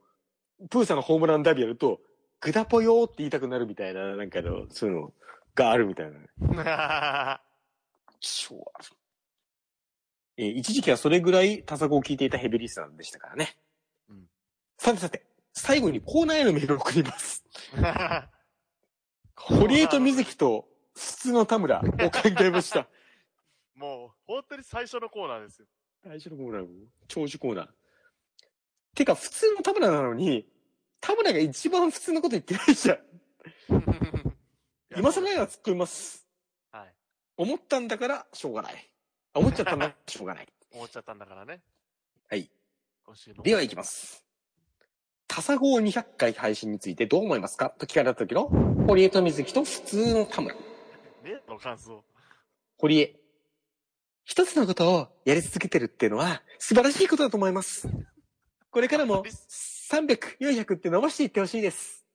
[0.69, 2.01] プーさんのホームランダービーやると、
[2.39, 5.13] グダポヨーって言いたくなるみたいな、なんかあの、そういうの
[5.53, 7.41] があるみたいな。
[8.19, 8.85] 超ある。
[10.37, 13.57] えー一時期はそれぐらいタサゴを聞いていたヘビリスナーでしたからね。
[14.09, 14.27] うん
[14.77, 17.43] さてさて、最後にコーナーへのメールを送ります。
[19.35, 22.87] 堀江と水木と普通の田村を考えました。
[23.75, 25.67] もう、本当に最初のコーナーですよ。
[26.03, 26.67] 最初のコーナー、
[27.07, 27.67] 長寿コーナー。
[28.95, 30.47] てか、普通の田村なのに、
[30.99, 32.99] 田村が一番普通のこと言ってないじゃん。
[34.97, 36.27] 今更ながら突っ込みます。
[36.71, 36.95] はい。
[37.37, 38.91] 思ったんだから、しょうがない。
[39.33, 40.47] あ思っちゃったんだから、しょうがない。
[40.71, 41.63] 思っちゃったんだからね。
[42.29, 42.51] はい。
[43.03, 43.43] 今週の。
[43.43, 44.25] では行きます。
[45.33, 47.69] タサゴ200回配信についてどう思いますか？
[47.69, 48.49] と聞かれた時の、
[48.85, 50.53] 堀江と水木と普通の田村。
[50.55, 50.61] ね、
[51.47, 52.03] の感想。
[52.77, 53.15] 堀江。
[54.25, 57.87] 一つのことをやり続けてるっていうのは素晴らしいことだと思います。
[58.71, 62.05] これからも300、400って伸ばしていってほしいです。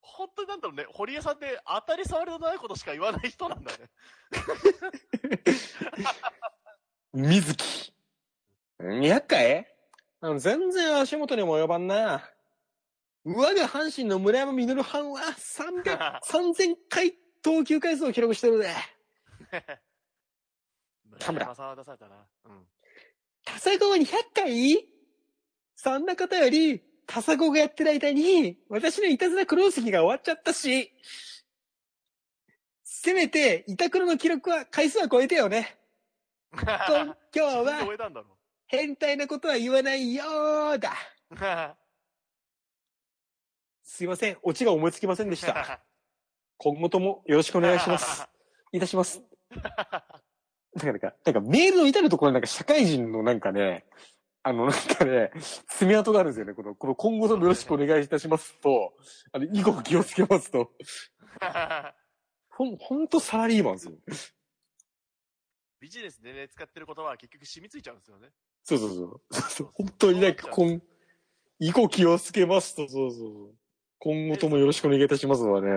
[0.00, 3.78] 本当になんだろうね、堀江さんって当たり障りのないことしか言わない人なんだね。
[7.14, 7.92] 水木。
[8.80, 9.72] 200回？
[10.20, 12.28] あの全然足元にも及ばんな。
[13.24, 18.74] 我が阪神の村山実藩は300、3000回投球回数を記録してるぜ。
[21.18, 22.26] 田村出されたな。
[22.46, 22.66] うん。
[23.44, 24.88] タサゴは200回？
[25.76, 30.92] そんなことより、タサゴがやってる間に、私のいたずらクロースが終わっちゃったし、
[32.84, 35.78] せめて、イタクロの記録は、回数は超えてよね。
[36.52, 38.26] 今日は
[38.66, 40.94] 変態なことは言わないよーだ。
[43.90, 43.96] う。
[43.96, 45.82] すいません、オチが思いつきませんでした。
[46.58, 48.26] 今後ともよろしくお願いします。
[48.72, 49.22] いたします。
[49.50, 53.86] だからなんか、なんかメールの至るところになんか社会人のなんかね、
[54.42, 55.32] あのなんかね、
[55.68, 56.54] 爪痕があるんですよね。
[56.54, 58.94] この、この今後ともよろしくお願いいたしますと、
[59.32, 60.72] あの、以後気をつけますと。
[62.50, 63.94] ほん、ほんとサラリーマンですよ。
[65.80, 68.30] ビジネスでね、使ってる言葉は結局染みついちゃうんですよね。
[68.64, 69.20] そうそうそう。
[69.30, 70.82] そうそう本当になんか、こん、
[71.58, 73.59] 以後気をつけますと、そうそう。
[74.00, 75.68] 今後ともよろしくお願いいたしますのはね、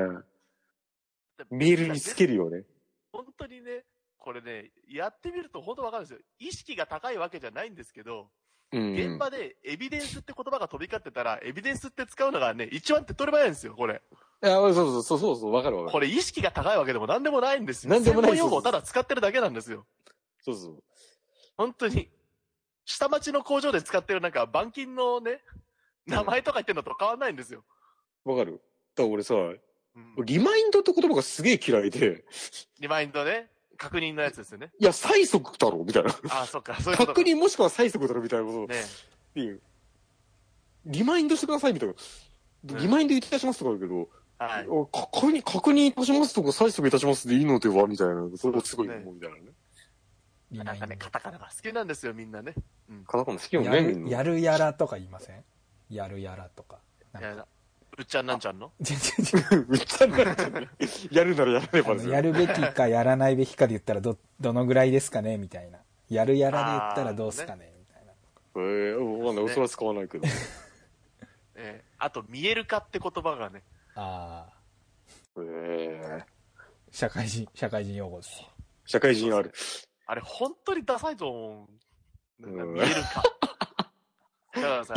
[1.51, 2.63] メールにつけるよね。
[3.11, 3.83] 本当にね、
[4.17, 6.19] これね、やってみると本当わかるんですよ。
[6.39, 8.29] 意識が高いわけじゃないんですけど、
[8.71, 8.93] うん。
[8.93, 14.01] 現場でエビデンスって言葉が飛び交ってたら、エビデンスって使うのがね、一番手っ取り早いんですよ、これ。
[14.41, 15.91] いや、そうそうそう、そうそう、わかるわかる。
[15.91, 17.91] これ意識が高いわけでも何でもないんですよ。
[17.91, 19.85] 何でもない用語をただ使ってるだけなんですよ。
[20.41, 20.83] そうそう。
[21.57, 22.09] 本当に。
[22.85, 25.41] 下町の工場で使ってるなんか板金のね、
[26.05, 27.65] 名前とか言ってんのと変わんないんですよ。
[28.25, 28.61] わかる？
[28.95, 29.39] だから俺さ、う
[30.21, 32.23] ん、リマインドって言葉がすげえ嫌いで、
[32.79, 33.49] リマインドね？
[33.77, 34.71] 確認のやつですよね。
[34.79, 36.15] いや、催促だろみたいな。
[36.29, 37.13] あ、そっか、そういうことか。
[37.15, 39.61] 確認もしくは催促だろみたいなことを、ねっていう。
[40.85, 41.95] リマインドしてくださいみたいな。
[42.79, 44.65] リマインドいたしますとかあるけど、はい。
[44.65, 48.29] 確認、確認いたしますとか催促いたしますでいいのではみたいな。
[48.37, 50.63] それをすごい思うみたいなね。
[50.63, 52.53] なんかね、カタカナが好きなんですよ、みんなね。
[52.89, 53.03] うん。
[53.05, 54.09] カタカナ好きよやね、みんる、な。
[54.11, 55.43] やるやらとか言いません？
[55.89, 56.77] やるやらとか。
[57.11, 57.47] なんかいや、
[57.97, 58.71] うっちゃんなんちゃんの？
[58.81, 60.67] 全然うっちゃんなっちゃうね
[61.11, 65.37] やるならやらねばですよあのやるべきかやらないべきかで言ったらど、どのぐらいですかね？
[65.37, 65.79] みたいな。
[66.09, 67.71] やるやらで言ったらどうすかね？
[67.79, 68.11] みたいな。
[68.55, 69.49] えー、わかんない。
[69.49, 70.27] それは使わないけど。
[71.55, 73.63] えーあと、見えるかって言葉がね、
[73.95, 76.23] ああ、えー、
[76.91, 78.43] 社会人、社会人用語です。
[78.85, 79.53] 社会人ある。
[80.05, 81.67] あれ、本当にダサいと思
[82.41, 82.47] う。
[82.47, 83.23] 見えるか。
[84.55, 84.93] だからさ、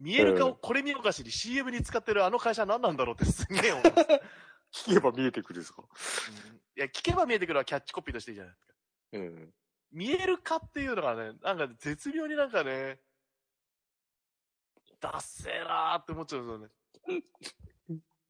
[0.00, 3.84] 見えるかをこれ見よがしに CM に使ってるあの会社何なんだろうって すんげえ思う。
[4.72, 5.74] 聞けば見えてくるぞ。
[5.78, 8.74] うんいや、聞けば見えてくるはキャッチコピーとしていいじゃないですか。
[9.14, 9.52] うん。
[9.90, 13.00] 見えるかっていうのがね、なんか絶妙になんかね、
[15.00, 16.72] ダッセーなーって思っちゃうんです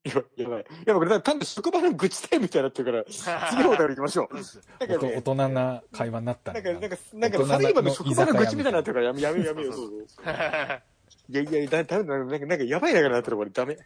[0.03, 0.65] やばい、やばい。
[0.87, 3.03] やばい、これ、単に職場の愚痴タイムみたいになってるから、
[3.51, 4.35] 次のお便り行きましょう。
[4.35, 4.49] よね。
[4.79, 9.73] なんかね大人な会話になったなんねか、なんか、なんか、サラリーマンの職場の愚痴みたいになってるから、やめ、やめ、やめよう。
[9.73, 10.25] そそううそう
[11.29, 13.77] いやいや、だ、だめだ、なんか、なんか、やばいながらなってるこれ、ダメ。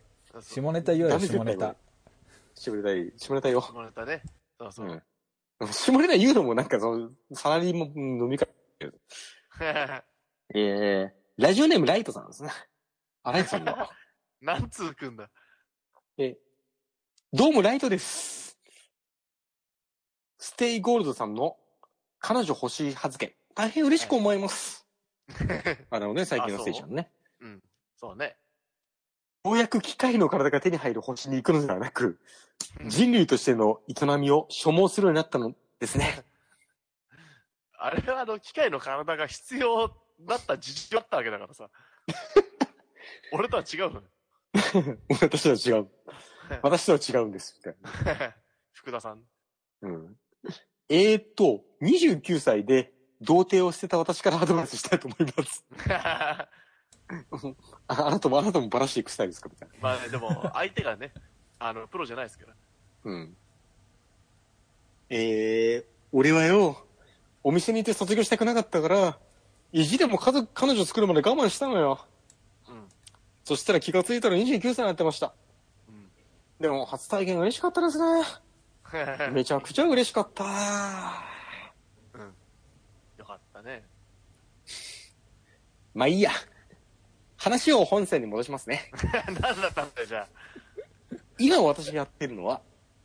[0.42, 1.76] 下ネタ言おうよ、ダメ下ネタ。
[2.56, 3.60] 下ネタいい、下ネタよ。
[3.60, 4.24] 下ネタね。
[4.58, 5.04] そうそう。
[5.60, 5.74] うん。
[5.74, 7.90] 下ネタ言うのもなんか、その、サラリーマン
[8.22, 8.48] 飲み会。
[10.56, 12.50] えー、ラジオネームライトさんですね。
[13.24, 13.90] あ、ライトさんだ。
[14.40, 15.30] なんつうくんだ。
[16.18, 16.38] え、
[17.34, 18.58] どうもライトです。
[20.38, 21.58] ステイゴールドさんの
[22.20, 24.88] 彼女欲しい発言、大変嬉しく思います。
[25.90, 27.12] あのね、最近のステージのね。
[28.04, 28.10] うん。
[28.10, 28.36] そうね。
[29.46, 32.20] ようやく機械の体が手に入る星に行くのではなく、
[32.86, 36.24] 人類としての営みを所望するようになったのですね。
[37.78, 41.70] あれはあの、機械の体が必要だった事情だったわけだからさ。
[43.34, 44.04] 俺とは違うのよ。
[45.22, 45.90] 私とは違う。
[46.62, 47.56] 私とは違うんです。
[47.58, 48.36] みたいな
[48.72, 49.24] 福田さん。
[49.82, 50.18] うん。
[50.88, 55.66] えーっと、29歳で童貞を捨てた私からアドバイスしたいと思います。
[57.88, 59.50] ああなたも、あなたもバラしていくスタイルですか？
[59.50, 59.76] みたいな。
[59.82, 61.14] まあね、でも、相手がね、
[61.60, 62.54] あの、プロじゃないですから。
[63.06, 63.38] うん。
[65.10, 66.86] えー、俺はよ、
[67.44, 69.20] お店にいて卒業したくなかったから、
[69.72, 72.06] 意地でも家族、彼女作るまで我慢したのよ。
[72.70, 72.88] うん。
[73.44, 75.34] そしたら気がついたら29歳になってました。
[75.90, 76.10] うん。
[76.60, 78.24] でも、初体験嬉しかったですね。
[79.32, 80.44] めちゃくちゃ嬉しかった。
[82.14, 82.34] うん。
[83.18, 83.84] よかったね。
[85.94, 86.32] まあいいや。
[87.44, 88.90] 話を本線に戻しますね。
[89.28, 90.26] 何だったんだよ、じゃ
[91.38, 92.62] 今私がやってるのは、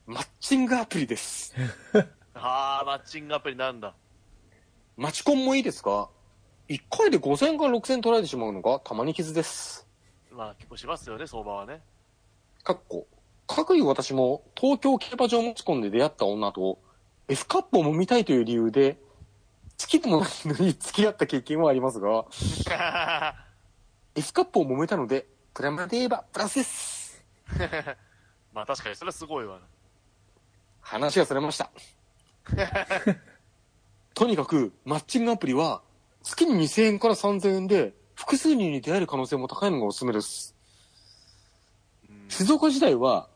[0.07, 1.57] マッチングアプリです。
[2.34, 2.78] あ。
[2.80, 3.97] あー、マッチングアプリなんだ。
[4.97, 6.09] マチコンもいいですが、
[6.68, 9.89] 1回で5000から6000取られてしまうのがたまに傷です。
[10.30, 11.82] まあ、結構しますよね、相場はね。
[12.62, 13.09] かっこ。
[13.49, 16.78] かくいう私も東京競馬場持ち込んで出会った女と
[17.26, 18.99] F カップを揉みたいという理由で、
[19.80, 22.26] 好きでもないのに付き合った経験はありますが、
[24.18, 27.24] F カップを揉めたので、プラマで言えばプラスです。
[28.52, 29.66] まあ確かに、それはすごいわな。
[30.80, 31.70] 話がそれました。
[34.14, 35.82] とにかく、マッチングアプリは、
[36.24, 40.56] 月に2000円から3000円で、複数人に出会える可能性も高いのがおすすめです。
[42.10, 43.28] うん静岡時代は、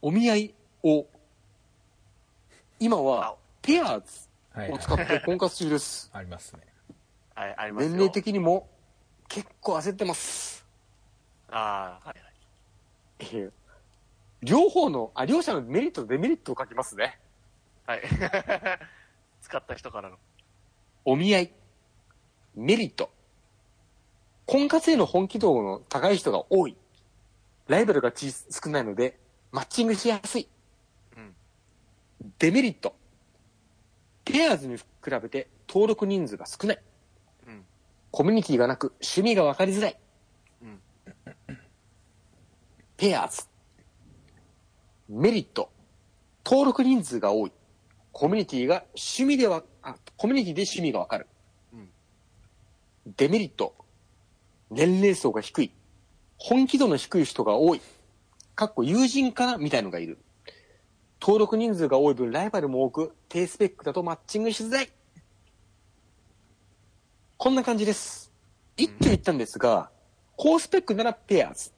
[0.00, 0.54] お見合い
[0.84, 1.08] を、
[2.78, 4.72] 今は、ペアーズ。
[4.72, 6.08] を使って婚活中です。
[6.14, 6.60] ありますね。
[7.34, 7.90] はい、ありますよ。
[7.90, 8.69] 年齢的にも、
[9.30, 10.66] 結構焦ってます。
[11.48, 13.36] ああ、はいはい。
[13.36, 13.50] えー
[14.42, 17.20] 両方の、あ、両者のメリットとデメリットを書きますね。
[17.86, 18.02] はい。
[19.42, 20.16] 使った人からの。
[21.04, 21.52] お見合い。
[22.54, 23.10] メリット。
[24.46, 26.76] 婚活への本気度の高い人が多い。
[27.68, 29.20] ライバルが小少ないので、
[29.52, 30.48] マッチングしやすい。
[31.18, 31.36] うん。
[32.38, 32.96] デメリット。
[34.24, 36.82] ペアーズに比べて登録人数が少ない。
[38.12, 38.18] うん。
[38.18, 39.98] コミュニティがなく趣味が分かりづらい。
[40.62, 40.80] うん。
[42.96, 43.48] ペアーズ。
[45.08, 45.70] メリット。
[46.44, 47.52] 登録人数が多い。
[48.12, 51.26] コミュニティが趣味では、あ、コミュニティで趣味がわかる。
[51.72, 51.90] うん
[53.16, 53.74] デメリット。
[54.70, 55.72] 年齢層が低い。
[56.36, 57.80] 本気度の低い人が多い。
[58.54, 60.18] かっこ友人かなみたいのがいる。
[61.20, 64.90] 登録人数が多い分ライバルも多く、低スペックだとマッチングしづらい。
[67.42, 68.30] こんな感じです。
[68.76, 69.88] 一挙言ったんですが、
[70.36, 71.72] 高スペックならペアーズ。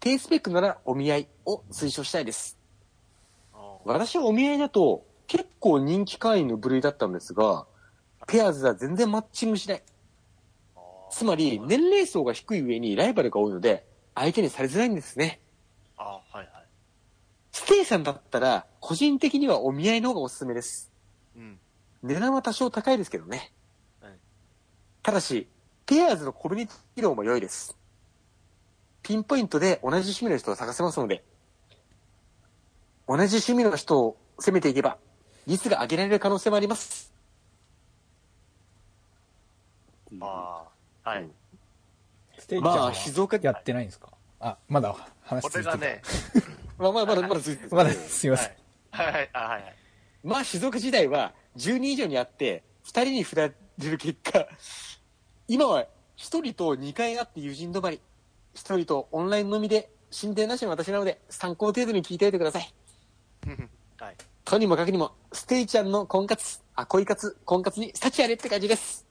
[0.00, 2.56] 低スペックならお見合いを推奨したいです。
[3.84, 7.66] 私はお見合いだと、結構人気会員の部類だったんですが、
[8.26, 9.82] ペアーズは全然マッチングしない。
[11.10, 15.42] つまり、年齢層が低い上にライバルが多いので、相手にされづらいんですね。
[15.98, 16.48] あはいはい。
[17.50, 20.90] ステイさんだったら、個人的にはお見合いの方がおすすめです。
[21.36, 21.58] うん。
[22.02, 23.52] 値段は多少高いですけどね。
[25.04, 25.48] はいただし、
[25.84, 27.76] ペアーズのコミュニティ機能も良いです。
[29.02, 31.24] ピンポイントで同じ趣味の人を探せますので、
[33.08, 34.98] 同じ趣味の人を攻めていけば、
[35.48, 37.12] 率が上げられる可能性もあります。
[40.20, 40.62] あ
[41.04, 41.28] あ、はい。
[42.38, 44.08] ステイちゃんはまあ、静岡、やってないんですか？
[44.38, 44.94] あ、まだ
[45.24, 46.02] 話こ続いてたれがね、
[46.78, 48.52] まあまあ、まだ、まだ続いてる まだすいません。
[48.92, 49.76] はいはい、あはいはい。
[50.22, 53.54] まあ、静岡時代は10人以上に会って、2人に振られ
[53.90, 54.46] る結果、
[55.52, 55.82] 今は
[56.16, 58.00] 1人と2回会って友人止まり、
[58.54, 62.74] 1人とオンラインのみで、進展なしの私なので、参考程度に聞いておいてください。
[64.00, 64.16] はい。
[64.46, 69.06] とにもかくにも、ステイちゃんの婚活、あ、恋活、婚活に幸あれって感じです。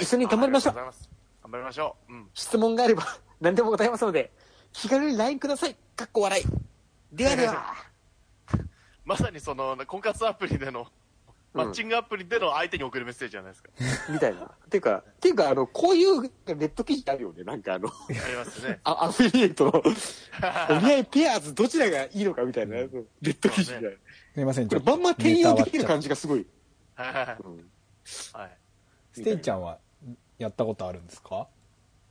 [0.00, 1.10] 一緒に頑張りましょうありがとうございます。
[1.42, 2.12] 頑張りましょう。
[2.14, 2.30] うん。
[2.32, 3.04] 質問があれば
[3.42, 4.32] 何でも答えますので、
[4.72, 5.76] 気軽に LINE ください。
[5.96, 6.44] かっこ笑い。
[7.12, 7.74] ではでは。
[9.04, 10.86] まさにその、婚活アプリでの、
[11.54, 13.70] マッチングアプリでの相手に送るメッセージじゃないですか。
[14.12, 14.46] みたいな。
[14.68, 17.44] ていうか、ていうか、あの、こういうネット記事あるよね。
[17.44, 17.92] なんかあの、あ
[18.28, 18.80] りますね。
[18.82, 23.80] あアフィリエイトの、お見合いペアーズどちらがいいのかみたいな、ネット記事が。
[24.34, 26.04] すいません、これ、バンバン転用できる感じ。
[26.04, 26.44] じがすごい。
[26.96, 27.70] はいはいはいうん
[28.32, 28.58] はい。
[29.12, 29.78] ステイちゃんは
[30.38, 31.48] やったことあるんですか？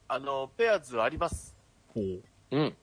[0.07, 1.55] あの、ペアーズあります。
[1.93, 2.23] ほう。
[2.51, 2.75] うん。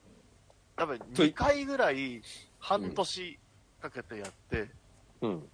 [0.77, 2.23] 多分2回ぐらい
[2.59, 3.39] 半年
[3.81, 4.69] かけてやって、
[5.23, 5.49] うん。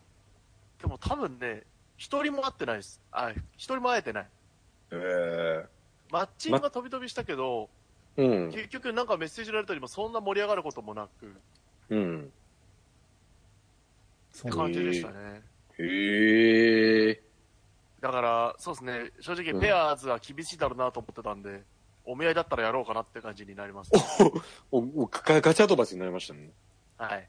[0.81, 1.63] でも多分ね、
[1.97, 3.01] 一人も会ってないです。
[3.11, 4.27] あ、一人も会えてない。
[4.93, 5.67] ええ
[6.13, 7.69] マッチングが飛び飛びしたけど、
[8.17, 8.53] うん。
[8.53, 11.35] 結局なんかメッセージられたりもそんな盛り上がることもなく、
[11.91, 12.33] うん。
[14.33, 15.43] そう感じでしたね。
[15.79, 17.23] へえ。
[18.01, 21.63] だから、そうですね、正直うんペアーズは厳しいだろうなと思ってたんで、
[22.05, 23.91] お見合いだったらやろうかなって感じになります。
[24.71, 26.51] お、お、ガガチャ飛ばしになりましたね。
[26.99, 27.29] はい。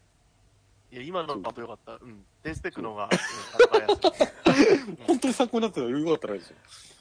[0.92, 1.94] いや、今のだとよかった。
[1.94, 2.24] うん。
[2.44, 6.56] 低スペックの方が、うん、戦いやす本当に参考になってたらよかったらですよ。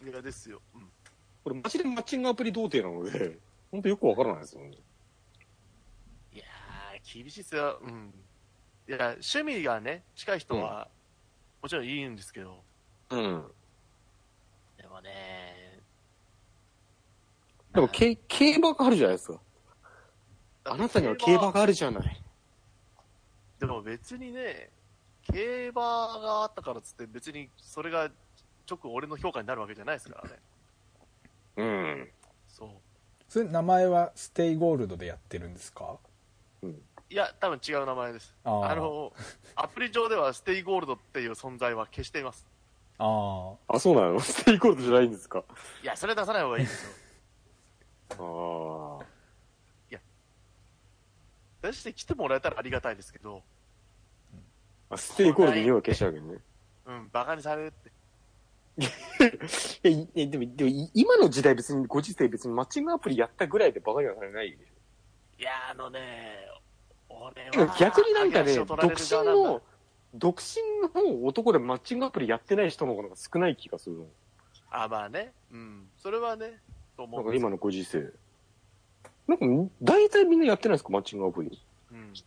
[0.05, 0.11] い。
[0.11, 0.61] いや、ですよ。
[0.74, 0.91] うん。
[1.45, 3.39] これ、マジでマッチングアプリ童貞なので、
[3.70, 4.70] 本当よくわからないですよね。
[6.32, 7.78] いやー、厳しいっすよ。
[7.82, 8.12] うん。
[8.89, 10.89] いや、趣味がね、近い人は、
[11.62, 12.62] もちろんいいんですけど、
[13.11, 13.45] うん。
[14.76, 15.80] でもね
[17.72, 19.41] でも、け競馬があるじゃないですか。
[20.64, 22.26] あなたには競馬があるじゃない。
[23.59, 24.70] でも別にね、
[25.32, 28.11] 競馬があったからっつって別にそれが
[28.70, 30.36] 直俺の評価になるわけじゃないですからね。
[31.57, 32.09] うん。
[32.48, 32.68] そう。
[33.28, 35.96] それ名前はステイゴールドでやってるんですか？
[37.09, 38.34] いや、多分違う名前です。
[38.44, 39.12] あの、
[39.54, 42.46] アプリ上ではステイゴールドっていう存在は消しています。
[42.98, 44.20] ああ、そうなの？
[44.20, 45.44] ステイゴールドじゃないんですか？
[45.82, 46.84] いや、それ出さない方がいいです
[48.18, 48.98] よ。
[49.00, 49.07] ああ。
[51.66, 53.42] 出して来てもらえたらありがたいですけど、
[54.88, 56.38] あステイゴールドには消したわけね。
[56.86, 57.90] うん、バカにされるって。
[59.88, 64.68] いやでも、でもい今の時代別に、ご時世別にマッチングアプリやったぐらいでバカにはされないでし
[65.40, 66.46] いや、あのね、
[67.08, 67.66] 俺ょ。
[67.66, 67.76] は。
[67.78, 69.62] 逆になんかね、独身の、
[70.14, 74.06] 独身の男でマッチングアプリやってない人の方が少ない気がするの。
[74.70, 75.32] あ、まあね。
[75.50, 75.88] うん。
[75.96, 76.60] それはね、
[76.96, 78.12] と思うなんか今のご時世。
[79.27, 80.91] なんか、大体みんなやってないですか？
[80.91, 81.61] マッチングアプリ。
[81.91, 82.12] うん。
[82.14, 82.22] い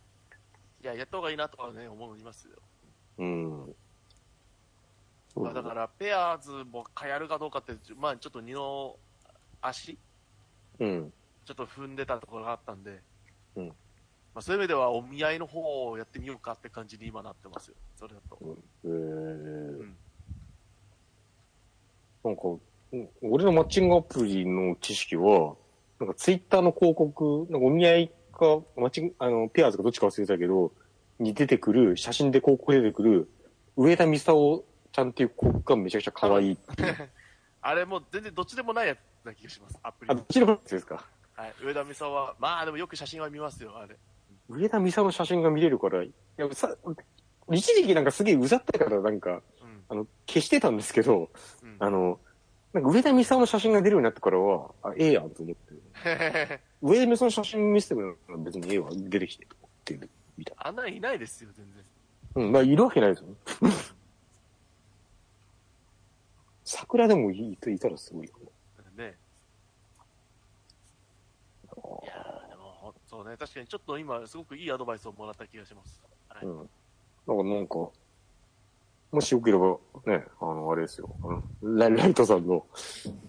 [0.82, 2.56] や、やった方がいいなとはね、思いますよ。
[3.18, 3.74] うん。
[5.36, 8.96] まあ、だから、ペアーズもかやるかどうかって、まあ、ちょっと二の
[9.62, 9.96] 足、
[10.78, 11.12] うん。
[11.46, 13.00] ちょっと踏んでたところがあったんで、
[13.56, 13.74] うんま
[14.36, 17.74] あ、そういう意味では、お見合いの方をやってみようかって感じに今なってますよ。
[17.96, 18.38] それだと。
[18.84, 19.96] えーうん。
[22.22, 22.42] なんか、
[22.92, 25.54] うん俺のマッチングアプリの知識は、
[26.00, 30.72] なんかツイッターの広告、なんかお見合いか、マッチング、あの、ペアーズかどっちか忘れたけど、
[31.18, 33.28] に出てくる、写真で広告で出てくる、
[33.76, 34.32] 上田美沙
[34.92, 36.58] ちゃんっていう広告がめちゃくちゃ可愛い。
[37.62, 39.78] あれもう全然どっちでもないやつな気がします。
[39.82, 41.06] アプリあ、どっちのやつですか？
[41.34, 41.54] はい。
[41.62, 43.98] 上田美沙は、まあでもよく写真は見ますよ、あれ。
[44.48, 46.74] 上田美沙の写真が見れるから、いや、さ、
[47.52, 49.84] 一時期なんかすげえうざったからなんか、うん。
[49.90, 51.30] あの、消してたんですけど、
[51.62, 51.76] うん。
[51.78, 52.18] あの、
[52.72, 55.74] なんか上田美沙の写真が出るようになってからは、あ、ええやんと思って。
[56.82, 59.48] 上田美沙の写真見せてもらうの別にええわ、出てきて、っ
[59.84, 61.84] ていう、みたいあんなんいないですよ、全然。
[62.34, 62.42] な。
[62.42, 63.34] うん、まあ、いるわけないですよね。
[66.64, 68.50] 桜でもいいいたらすごいよね。
[68.96, 69.18] ね。
[72.04, 76.00] いやーでも、ほんそうね、確かにちょっと今、すごくいいアドバイスをもらった気がします。
[76.28, 76.46] はい。
[76.46, 76.56] うん。
[77.26, 77.90] なんか、なんか、
[79.12, 81.16] もしよければ、ね、あの、あれですよ。
[81.22, 81.42] あの
[81.78, 82.66] ラライトさんの、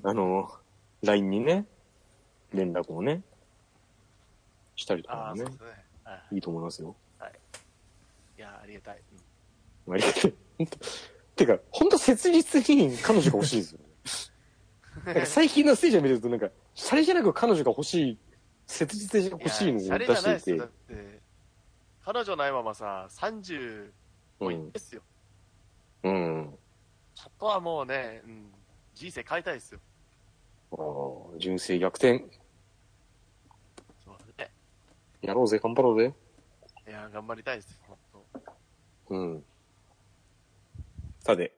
[0.03, 0.51] あの、
[1.01, 1.65] LINE にね、
[2.53, 3.23] 連絡をね、
[4.75, 5.69] したりとああ、かもねそうで、すね。
[6.03, 6.95] はいいいと思いますよ。
[8.37, 9.03] いや、ありがたい。
[9.89, 10.33] ありがたい。
[10.57, 10.77] ほんと
[11.35, 13.85] てか、ほんと切実に彼女が欲しいですよね。
[15.05, 18.19] なんか最近のステージを見ると、なんか、シャレじゃなく彼女が欲しい、
[18.67, 20.57] 切実で欲しいのを出シャレじゃないしてい。
[20.59, 21.21] だっ、て、
[22.03, 23.93] 彼女ないままさ、30
[24.39, 25.03] もういいんですよ。
[26.03, 26.57] うん。
[27.15, 28.51] ちょっとはもうね、うん、
[28.93, 29.79] 人生変えたいですよ。
[30.71, 32.25] ああ、純正逆転。
[34.03, 34.51] そうね。
[35.21, 36.13] やろうぜ、頑張ろうぜ。
[36.87, 37.97] いや、頑張りたいですよ、本
[39.09, 39.43] 当うん。
[41.19, 41.53] さて、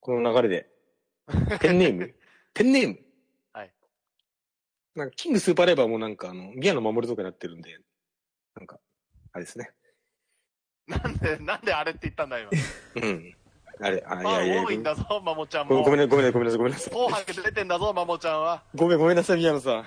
[0.00, 0.70] この流れで、
[1.60, 2.14] ペンネーム、
[2.54, 2.98] ペンネーム？
[3.52, 3.72] はい。
[4.94, 7.78] なんか、キングスーパーレバーもなんか、あの、ギアの守るとかになってるんで、
[8.54, 8.80] なんか、
[9.32, 9.72] あれですね。
[10.86, 12.50] なんで、なんであれって言ったんだ、今。
[12.94, 13.36] うん。
[13.80, 15.76] あれ、あ、いまあ、やいや多いんだぞ、マモちゃんも。
[15.76, 16.94] ごごめんね、ごめんね、ごめんなさい、ごめんなさい。
[16.94, 18.62] 紅白出てんだぞ、マモちゃんは。
[18.74, 19.86] ごめん、ごめんなさい、宮野さん。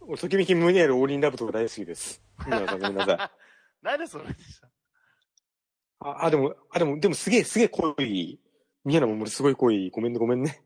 [0.00, 2.22] 俺、ときめき胸あるオーリンラブとか大好きです。
[2.46, 3.30] 宮野さん、ごめんなさい。
[3.82, 4.68] 何でそれでした
[6.00, 8.38] あ、あでも、あ、でも、でもすげえ、すげえ濃い。
[8.84, 9.90] 宮野もすごい濃い。
[9.90, 10.62] ごめんね、ごめんね。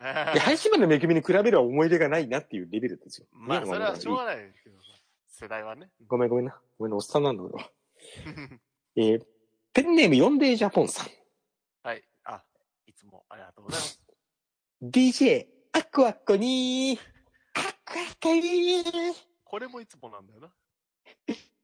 [0.00, 3.26] いや、配信版の恵みに比べれば思い出がないなっていうレベルですよ。
[3.32, 4.36] まあ、それはしょうがない。
[4.36, 4.84] ないけどさ、
[5.28, 5.90] 世代はね。
[6.06, 6.58] ごめん、ごめんな。
[6.78, 7.70] ごめんな、おっさんなんだ、俺は。
[8.96, 9.22] えー、
[9.74, 11.06] ペンネームヨンデージャポンさん。
[11.82, 12.02] はい。
[12.24, 12.42] あ、
[12.86, 14.00] いつもありがとうございます。
[14.82, 16.98] DJ、アクアコにー、
[17.54, 18.84] アクアコにー、
[19.44, 20.52] これもいつもなんだよな。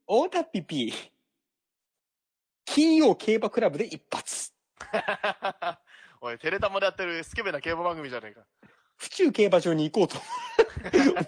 [0.07, 0.93] オータピピー。
[2.65, 4.53] 金曜競馬クラブで一発。
[6.21, 8.47] おい、テレタマでやってるスケベな競馬番組じゃねえか。
[8.97, 10.17] 府中競馬場に行こうと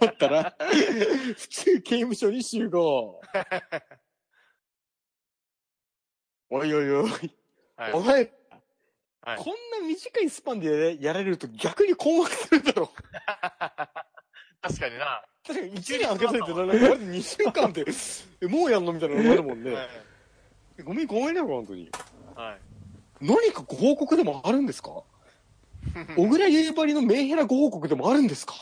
[0.01, 0.57] 思ったら、
[1.37, 3.21] 府中刑務所に集合。
[6.51, 7.11] おいおいおい、
[7.77, 7.93] はい。
[7.93, 8.33] お前、
[9.27, 12.91] はいこんな短いスパンでやられると逆に困惑するだろ。
[14.63, 15.23] 確かにな。
[15.47, 17.85] 確かに1年空けといて、なんか、あれ2週間で、
[18.43, 19.73] えもうやんのみたいなのがあるもんね。
[19.73, 19.83] は
[20.79, 20.83] い。
[20.83, 21.91] ごめん、ごめんね、本当に。
[22.35, 22.59] はい。
[23.25, 24.91] 何かご報告でもあるんですか？
[26.17, 28.55] 小倉優張りのメンヘラご報告でもあるんですか？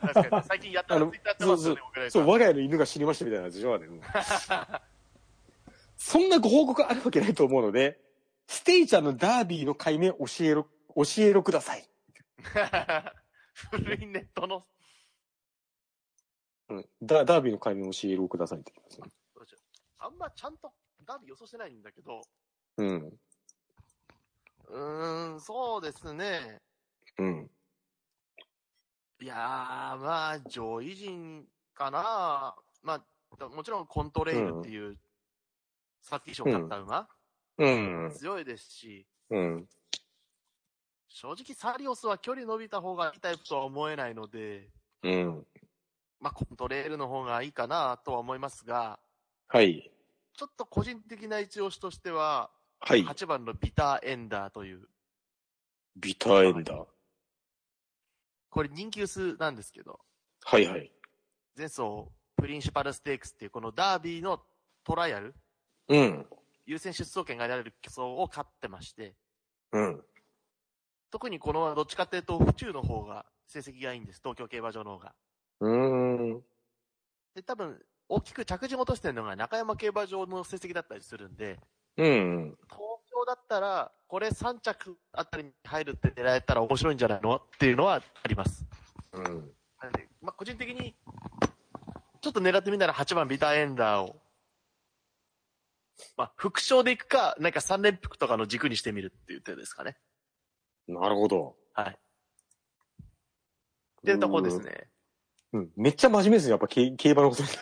[0.00, 3.86] 確かに、最近やったらツイッタってますそう、我が家の犬が死にましたみたいなやつでしょ、あれ。
[5.96, 7.98] そんなご報告あるわけないと思うので、
[8.46, 11.88] ステイちゃんのダービーの解明教えろ、教えろください。
[13.70, 14.66] 古いネットの、
[16.68, 16.88] うん。
[17.02, 19.08] ダダービーの解明教えろくださいって言いますね。
[19.98, 20.72] あんまちゃんと
[21.06, 22.20] ダービー予想してないんだけど、
[22.76, 23.18] うん。
[24.68, 26.60] うーん、そうですね。
[27.18, 27.50] うん。
[29.20, 29.38] いやー、
[29.98, 32.54] まあ、上位陣かな。
[32.82, 33.02] ま
[33.40, 34.98] あ、もちろんコントレイルっていう、
[36.02, 37.08] さっき賞勝った馬、
[37.58, 37.68] う
[38.08, 38.12] ん。
[38.16, 39.68] 強いですし、うん。
[41.08, 44.68] 正直サリオスは距離伸びた方がいいタイプとは思えないので、
[45.02, 45.46] うん。
[46.20, 48.98] まあ、コントレールの方がいいかなとは思いますが、
[49.48, 49.90] はい。
[50.36, 52.50] ちょっと個人的な一押しとしては、
[52.80, 53.04] はい。
[53.04, 54.88] 8番のビターエンダーという、
[55.96, 56.86] ビターエンダー。
[58.50, 60.00] これ人気薄なんですけど、
[60.44, 60.90] はいはい。
[61.56, 64.40] 前走プリンシパルステークスっていうこのダービーの
[64.84, 65.34] トライアル、
[65.88, 66.26] うん。
[66.66, 69.14] 優先出走権が得られる競争を勝ってまして、
[69.72, 70.04] うん。
[71.10, 75.14] 特にこのどっちかっていうと府中の方が成績がいいんです、東京競馬場の方が。
[75.60, 76.44] うーん。
[77.34, 81.58] で、多分、大きく着地落としてるのが中山競馬場の成績だったりするんで、
[81.96, 82.56] うん。
[82.68, 88.64] 東京だったら、これ3着あたりに入るって狙えたら面白いんじゃないのっていうのはあります。
[89.12, 89.54] うん。
[89.80, 90.94] なんでまあ、個人的に、
[92.20, 94.16] ちょっと狙ってみたら8番ビターエンダーを、
[96.16, 99.96] まあ、副賞でいくか、なんか3連複とかの軸にしてみるっていう手ですかね。
[100.88, 101.56] なるほど。
[101.72, 101.90] はい。
[101.90, 101.96] っ
[104.04, 104.88] ていうところですね。
[105.52, 105.70] うん。
[105.76, 107.60] めっちゃ真面目ですよ、やっぱ競競馬のことになる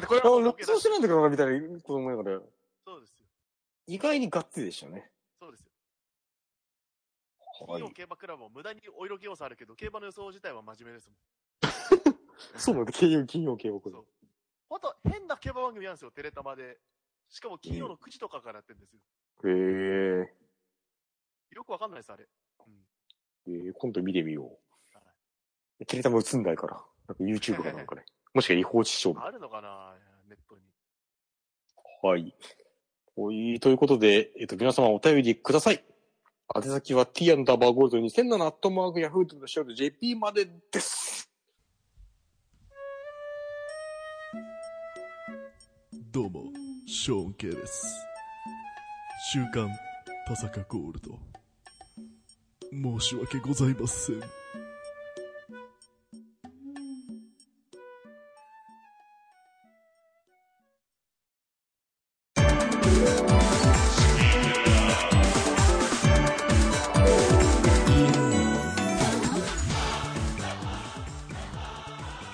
[0.00, 0.06] と。
[0.06, 2.40] これあ、はロックスしてなんだけどな、みたいなこと思いながら、
[2.84, 3.26] そうですよ。
[3.88, 5.10] 意外にがっつりでしたね。
[5.40, 5.72] そうですよ。
[5.72, 5.76] はい
[7.56, 7.90] 金曜。
[7.90, 11.16] 競馬クラブも無駄にお色気要素あるけど、競馬の予想自体は真面目ですもん。
[12.60, 14.06] そうなんだ、金曜、金曜、競馬こそう。
[14.68, 16.78] ほんと、変な競馬番組なんですよ、テレタマで。
[17.28, 19.00] しかも金曜の9時とかからやってるんですよ。
[19.44, 19.52] れ。
[19.52, 20.46] へ
[21.54, 22.26] よくわかんないです、あれ。
[23.46, 23.52] うん。
[23.52, 23.66] え。
[23.66, 24.58] えー、今度見てみよ
[25.80, 25.86] う。
[25.86, 26.82] テレタマ映んないから。
[27.08, 28.04] なんか YouTube かなんかね。
[28.34, 29.14] もしくは違法視聴。
[29.18, 29.94] あるのかな
[30.28, 30.62] ネットに。
[32.02, 32.34] はい。
[33.16, 35.82] おい、ということで、えっと、皆様お便りください。
[36.54, 41.30] 宛先は t アンダーバーゴールド2007アットマークヤフーとショー JP までです。
[47.06, 48.04] ショーン・ケです。
[49.32, 49.70] 週刊
[50.26, 51.16] 田坂ゴールド。
[52.98, 54.20] 申し訳ございません。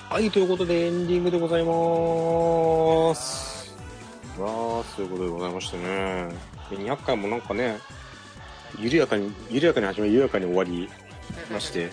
[0.09, 1.62] はい、ということでエンディングでござい
[6.69, 7.79] 200回もなんかね、
[8.79, 10.89] 緩やかに、緩やかに始まり、緩やかに終わり
[11.51, 11.91] まして、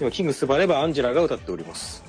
[0.00, 2.02] 今、キングスバレバアンジェラが歌っております。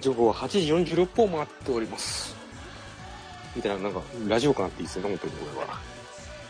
[0.00, 0.48] 情報は8
[0.84, 2.36] 時46分を回っております。
[3.54, 5.80] みたいな、なんか、ラジオ感あっていいですね、本当にこれは。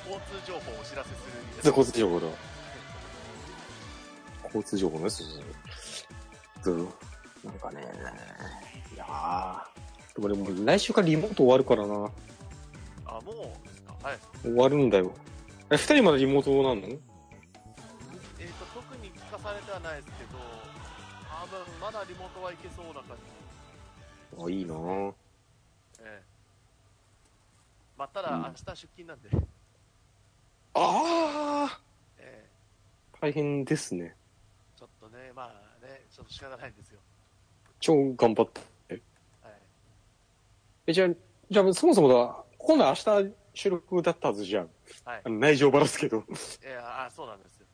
[0.06, 1.10] 交通情報をお知らせ
[1.60, 2.26] する交通情報だ。
[4.44, 5.42] 交通情報ね、そうそう
[6.62, 6.76] そう。
[6.78, 6.88] そう
[7.44, 7.86] なんかね、
[8.94, 12.10] いやー、でもでも来週からリモート終わるからな。
[13.04, 13.65] あ、もう
[14.02, 14.18] はい。
[14.42, 15.12] 終わるんだよ。
[15.70, 16.86] え、二人までリモートなの？
[16.86, 24.44] えっ、と、特に聞かされてはないですけど、多分まだリモートはいけそうな感じ。
[24.44, 25.14] あ、いいなぁ。
[26.00, 26.36] ええ
[27.96, 29.30] まあ、ただ、うん明日出勤なんで、
[30.74, 31.80] あ
[32.18, 34.14] ええー大変ですね。
[34.78, 35.46] ちょっとね、まあ
[35.84, 37.00] ね、ちょっと仕方ないんですよ。
[37.80, 38.60] 超頑張って。
[39.42, 39.52] はい。
[40.88, 41.08] え、じゃあ、
[41.50, 44.68] じゃあそもそもだ、今度明日収録だったはずじゃん。
[45.04, 45.28] はいあ。
[45.30, 46.18] の内情ばらすけど。
[46.18, 46.20] い
[46.66, 47.66] や、あ、そうなんですよ。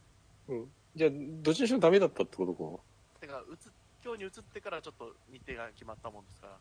[0.50, 0.70] うん。
[0.94, 1.10] じゃあ、
[1.42, 3.20] どっちにしろダメだったってことか？
[3.20, 3.68] てか、うつ、
[4.04, 6.56] 今日に移ってからちょっと日程が決まったもんですから、あ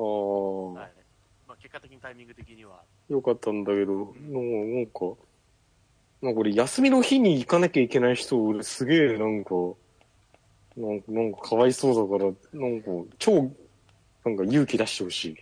[0.00, 0.92] あ、はい。
[1.48, 5.20] まあ、結果的にタイミング的には、よかったんだけど、なんか、なんか、
[6.22, 9.50] なんか俺休みの日に行かなきゃいけない人、俺すげえなんか、
[10.76, 12.88] なんか、なんかかわいそうだから、なんか、
[13.18, 13.50] 超、
[14.24, 15.36] なんか勇気出してほしい。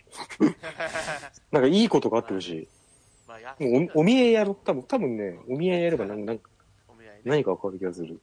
[1.51, 2.67] なんかいいことがあってほしい。
[3.59, 4.53] もうおお見合いやろ？
[4.55, 6.49] 多分、多分ね、お見合いやればなんなんか
[6.87, 7.21] お見合いね。
[7.25, 8.19] 何かわかる気がする。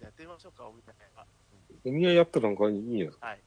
[0.00, 1.26] やってみましょうか、お見合いは。
[1.84, 3.10] お見合いやったらなんかいいや。
[3.20, 3.40] はい。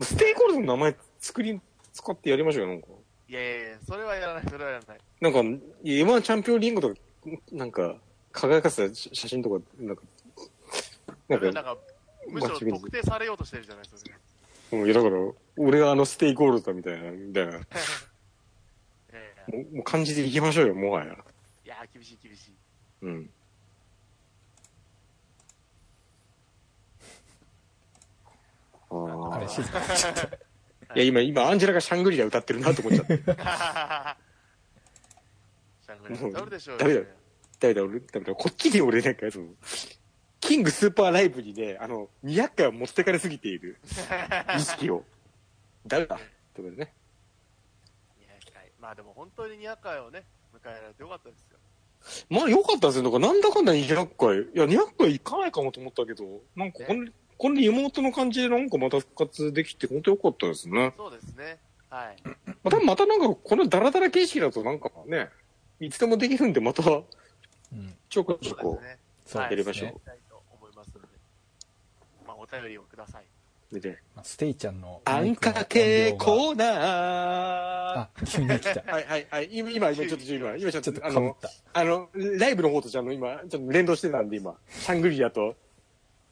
[0.00, 1.60] ステイゴールドの名前作り、
[1.92, 2.88] 使ってやりましょうよ、なんか。
[3.28, 4.98] いやいやいや、それはやらない、それはやらない。
[5.20, 7.00] なんか、M1 チャンピオンリングとか、
[7.52, 7.96] なんか、
[8.32, 10.02] 輝かせた写真とか、なんか、
[11.28, 11.78] なんか、なんか、
[12.28, 14.10] むしろ特定されようとしてるじゃないですか。
[14.72, 15.16] うん、いやだから、
[15.56, 17.60] 俺があのステイゴールドだみたいな、みたいな。
[19.48, 21.12] もええうもう感じでいきましょうよ、もはや。
[21.64, 22.54] いや、厳しい厳しい。
[23.02, 23.30] うん。
[28.90, 30.22] ああ静かになっちゃった。
[30.94, 33.16] いや、今、今、アンジェラがシャングリラ歌ってるなと思っちゃって。
[33.24, 37.06] シャングリラ歌うでしょうダメだよ
[37.58, 39.48] ダメだ、俺、ダメだ、こっちに俺なんか、その、
[40.40, 43.78] キングスーパーライブにね、あの、200回は持ってかれすぎている
[44.56, 45.04] 意識を。
[45.86, 46.16] ダメだ。
[46.54, 46.92] ということでね。
[48.84, 48.88] 200回。
[48.88, 50.24] まあでも本当に200回をね、
[50.54, 51.58] 迎えられてよかったですよ。
[52.28, 53.02] まあ良かったですよ。
[53.02, 54.38] なんかなんだかんだ200回。
[54.42, 56.24] いや、200回いかないかもと思ったけど、
[56.54, 60.92] なんかこれ、これリモートの感じでなんかまた復活できて本当良かったですね。
[60.96, 61.58] そうですね。
[61.88, 62.16] はい。
[62.24, 65.30] まあ多分またなんかこのダラダラ形式だとなんかね、
[65.80, 67.04] いつでもできるんでまたちょ
[67.72, 67.96] うん。
[68.08, 68.98] こちょこそうですね。
[69.26, 71.08] そうはいやりましょうやりたいと思いますので。
[72.26, 73.24] まあお便りをください。
[73.80, 73.98] でね。
[74.14, 75.00] まあステイちゃんの。
[75.04, 76.74] あんかけーコーナー。
[78.00, 78.82] あ、急に来た。
[78.92, 79.48] はいはいはい。
[79.52, 81.36] 今、今、今ちょっと、今、今ちょっちょっと、あの。
[81.72, 85.56] あの、ライブの方とちゃんの今、ちょっと連動してたんで今、シャングリラと、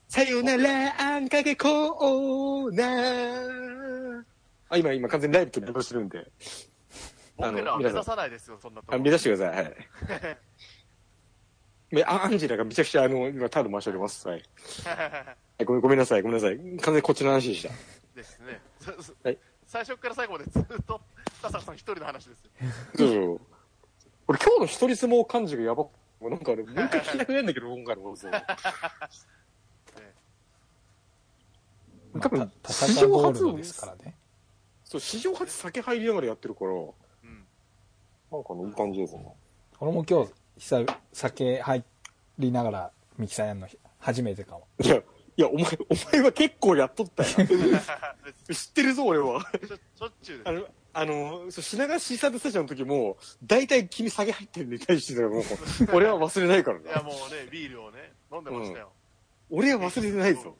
[0.09, 4.25] さよならあんかけコーナー。
[4.69, 6.31] あ、今、今完全にライブと連動してるんで、
[7.39, 9.65] あの目指さないですよ、そんなとこあ目指してください。
[9.65, 9.77] はい。
[12.07, 14.27] アンジェラがめちゃくちゃあの、今タオル回しております。
[14.27, 14.43] はい。
[15.63, 16.57] はいごめん、ごめんなさい、ごめんなさい。
[16.57, 17.71] 完全にこっちの話でした。
[18.15, 18.61] ですね。
[19.23, 21.01] はい最初から最後までずっと、
[21.41, 22.51] 田坂さん一人の話ですよ。
[22.95, 23.41] そうそう。
[24.29, 25.89] 俺今日の一人相撲感じがやばく
[26.21, 28.29] もうなんかあれ、 もう一回聞きたくないんだけど、今回の放送。
[28.29, 28.45] まあ
[32.21, 34.15] 多分たタカゴールドですからね。
[34.85, 36.93] そう、史上初酒入りながらやってるから、うん。
[38.31, 39.35] なんかね、いい感じですね。
[39.81, 41.85] 俺も今日、久々、酒入
[42.39, 43.69] りながらミキサーやるの
[43.99, 44.69] 初めてかも。
[44.81, 45.03] いや、
[45.37, 47.31] いや、お前、お前は結構やっとったよ。
[48.53, 49.41] 知ってるぞ、俺は。
[49.41, 50.53] しょしょっちゅうですあ。
[50.53, 55.45] の、あの、そう品川シーサードスタジオの時も、大体君酒入ってるのに対してだからもう、
[55.95, 57.03] 俺は忘れないからいや、な。
[57.03, 58.93] もうね、ビールをね、飲んでましたよ。
[59.49, 60.57] 俺は忘れてないぞ。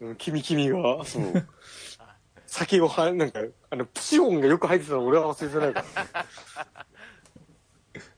[0.00, 1.48] うん、君、君が、そう。
[2.46, 3.40] 酒をは、なんか、
[3.70, 6.26] あの、プシオンがよく入ってたの俺は忘れてないから。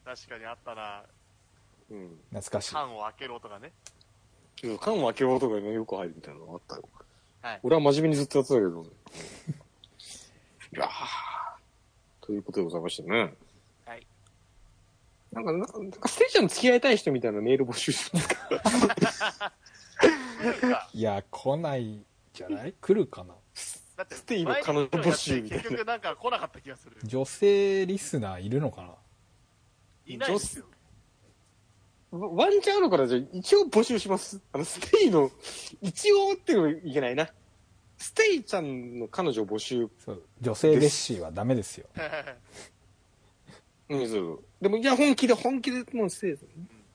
[0.04, 1.04] 確かにあったな。
[1.90, 2.18] うん。
[2.30, 2.72] 懐かしい。
[2.72, 3.72] 缶を開けろとかね。
[4.80, 6.88] 缶を開けようとかね、よく入るみたいなのがあったよ。
[7.42, 7.60] はい。
[7.62, 8.86] 俺は真面目にずっとやってたけど。
[10.74, 10.88] いやー
[12.20, 13.34] ということでございましたね。
[13.86, 14.06] はい。
[15.32, 18.36] なんか、なんかステージャーの付き合いたい人みたいなメール募集しますか？
[20.92, 22.74] いや、来ないじゃない？
[22.80, 23.34] 来るかな？
[23.96, 26.96] だって、ステイの彼女募集みたいな結局なんか来なかった気がする。
[27.02, 28.90] 女性リスナーいるのかな？
[30.06, 30.66] いないんですよ。
[32.10, 34.40] ワンチャンあるから、じゃあ一応募集します。
[34.52, 35.30] あの、ステイの、
[35.82, 37.28] 一応っていうのいけないな。
[37.98, 39.88] ステイちゃんの彼女募集。
[40.04, 41.86] そう女性レッシーはダメですよ。
[43.90, 44.44] うん、そう。
[44.60, 46.30] でも、いや、本気で、本気で、もうステイ。
[46.32, 46.36] い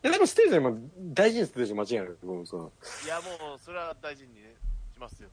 [0.02, 0.78] や、でもステイちゃん今
[1.14, 2.26] 大事にしてるでしょ、間違いなく。
[2.26, 2.58] もうさ、
[3.06, 4.56] いや、もう、それは大事にね、
[4.94, 5.30] しますよ。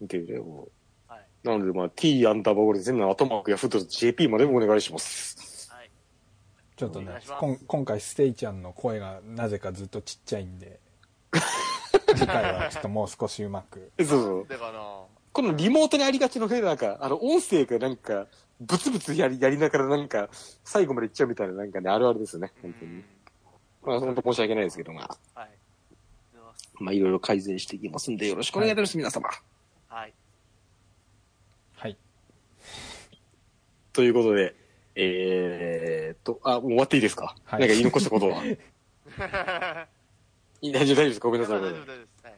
[0.00, 0.68] 見てくれ、も
[1.08, 1.12] う。
[1.12, 1.26] はい。
[1.44, 5.47] なので、まあ、t アンダーバーゴール全部後マークやフット JP までお願いします。
[6.84, 7.20] はい。
[7.22, 10.80] ちょっとね今回ステイちゃんの声がなぜかずっとちっちゃいんで
[12.14, 14.46] 次回はちょっともう少しうまくそうそう。
[14.48, 14.72] だか
[15.38, 18.26] このリモートにありがちのね、なんか、あの、音声がなんか、
[18.60, 20.28] ブツブツやり、やりながらなんか、
[20.64, 23.04] 最後までいっちゃうみたいな、なんかね、あるあるですよね、本当に。
[23.84, 25.50] まあ、本当申し訳ないですけど、まあ、はい。
[26.80, 29.28] まあ、いろいろ改善していきますんで、よろしくお願いいたします、皆様。
[29.88, 30.14] はい。
[31.74, 31.96] はい
[33.92, 34.54] ということで、
[35.00, 38.42] えーっと、あ、もう終わっていいですか、はいなんか言い残したことは？
[40.60, 41.20] いい大丈夫、大丈夫です。
[41.20, 41.60] ごめんなさい。
[41.60, 42.24] 大丈夫、大丈夫です。
[42.24, 42.34] はい。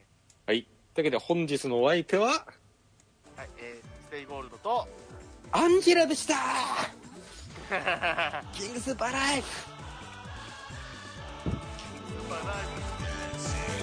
[0.47, 0.63] はい。
[0.95, 3.49] というわけで、本日のお相手は、はい。
[3.59, 4.87] えー、ステイゴールドと、
[5.53, 6.35] アンジェラでした
[8.53, 9.47] キングスーパーライフ
[12.29, 13.80] バイバイ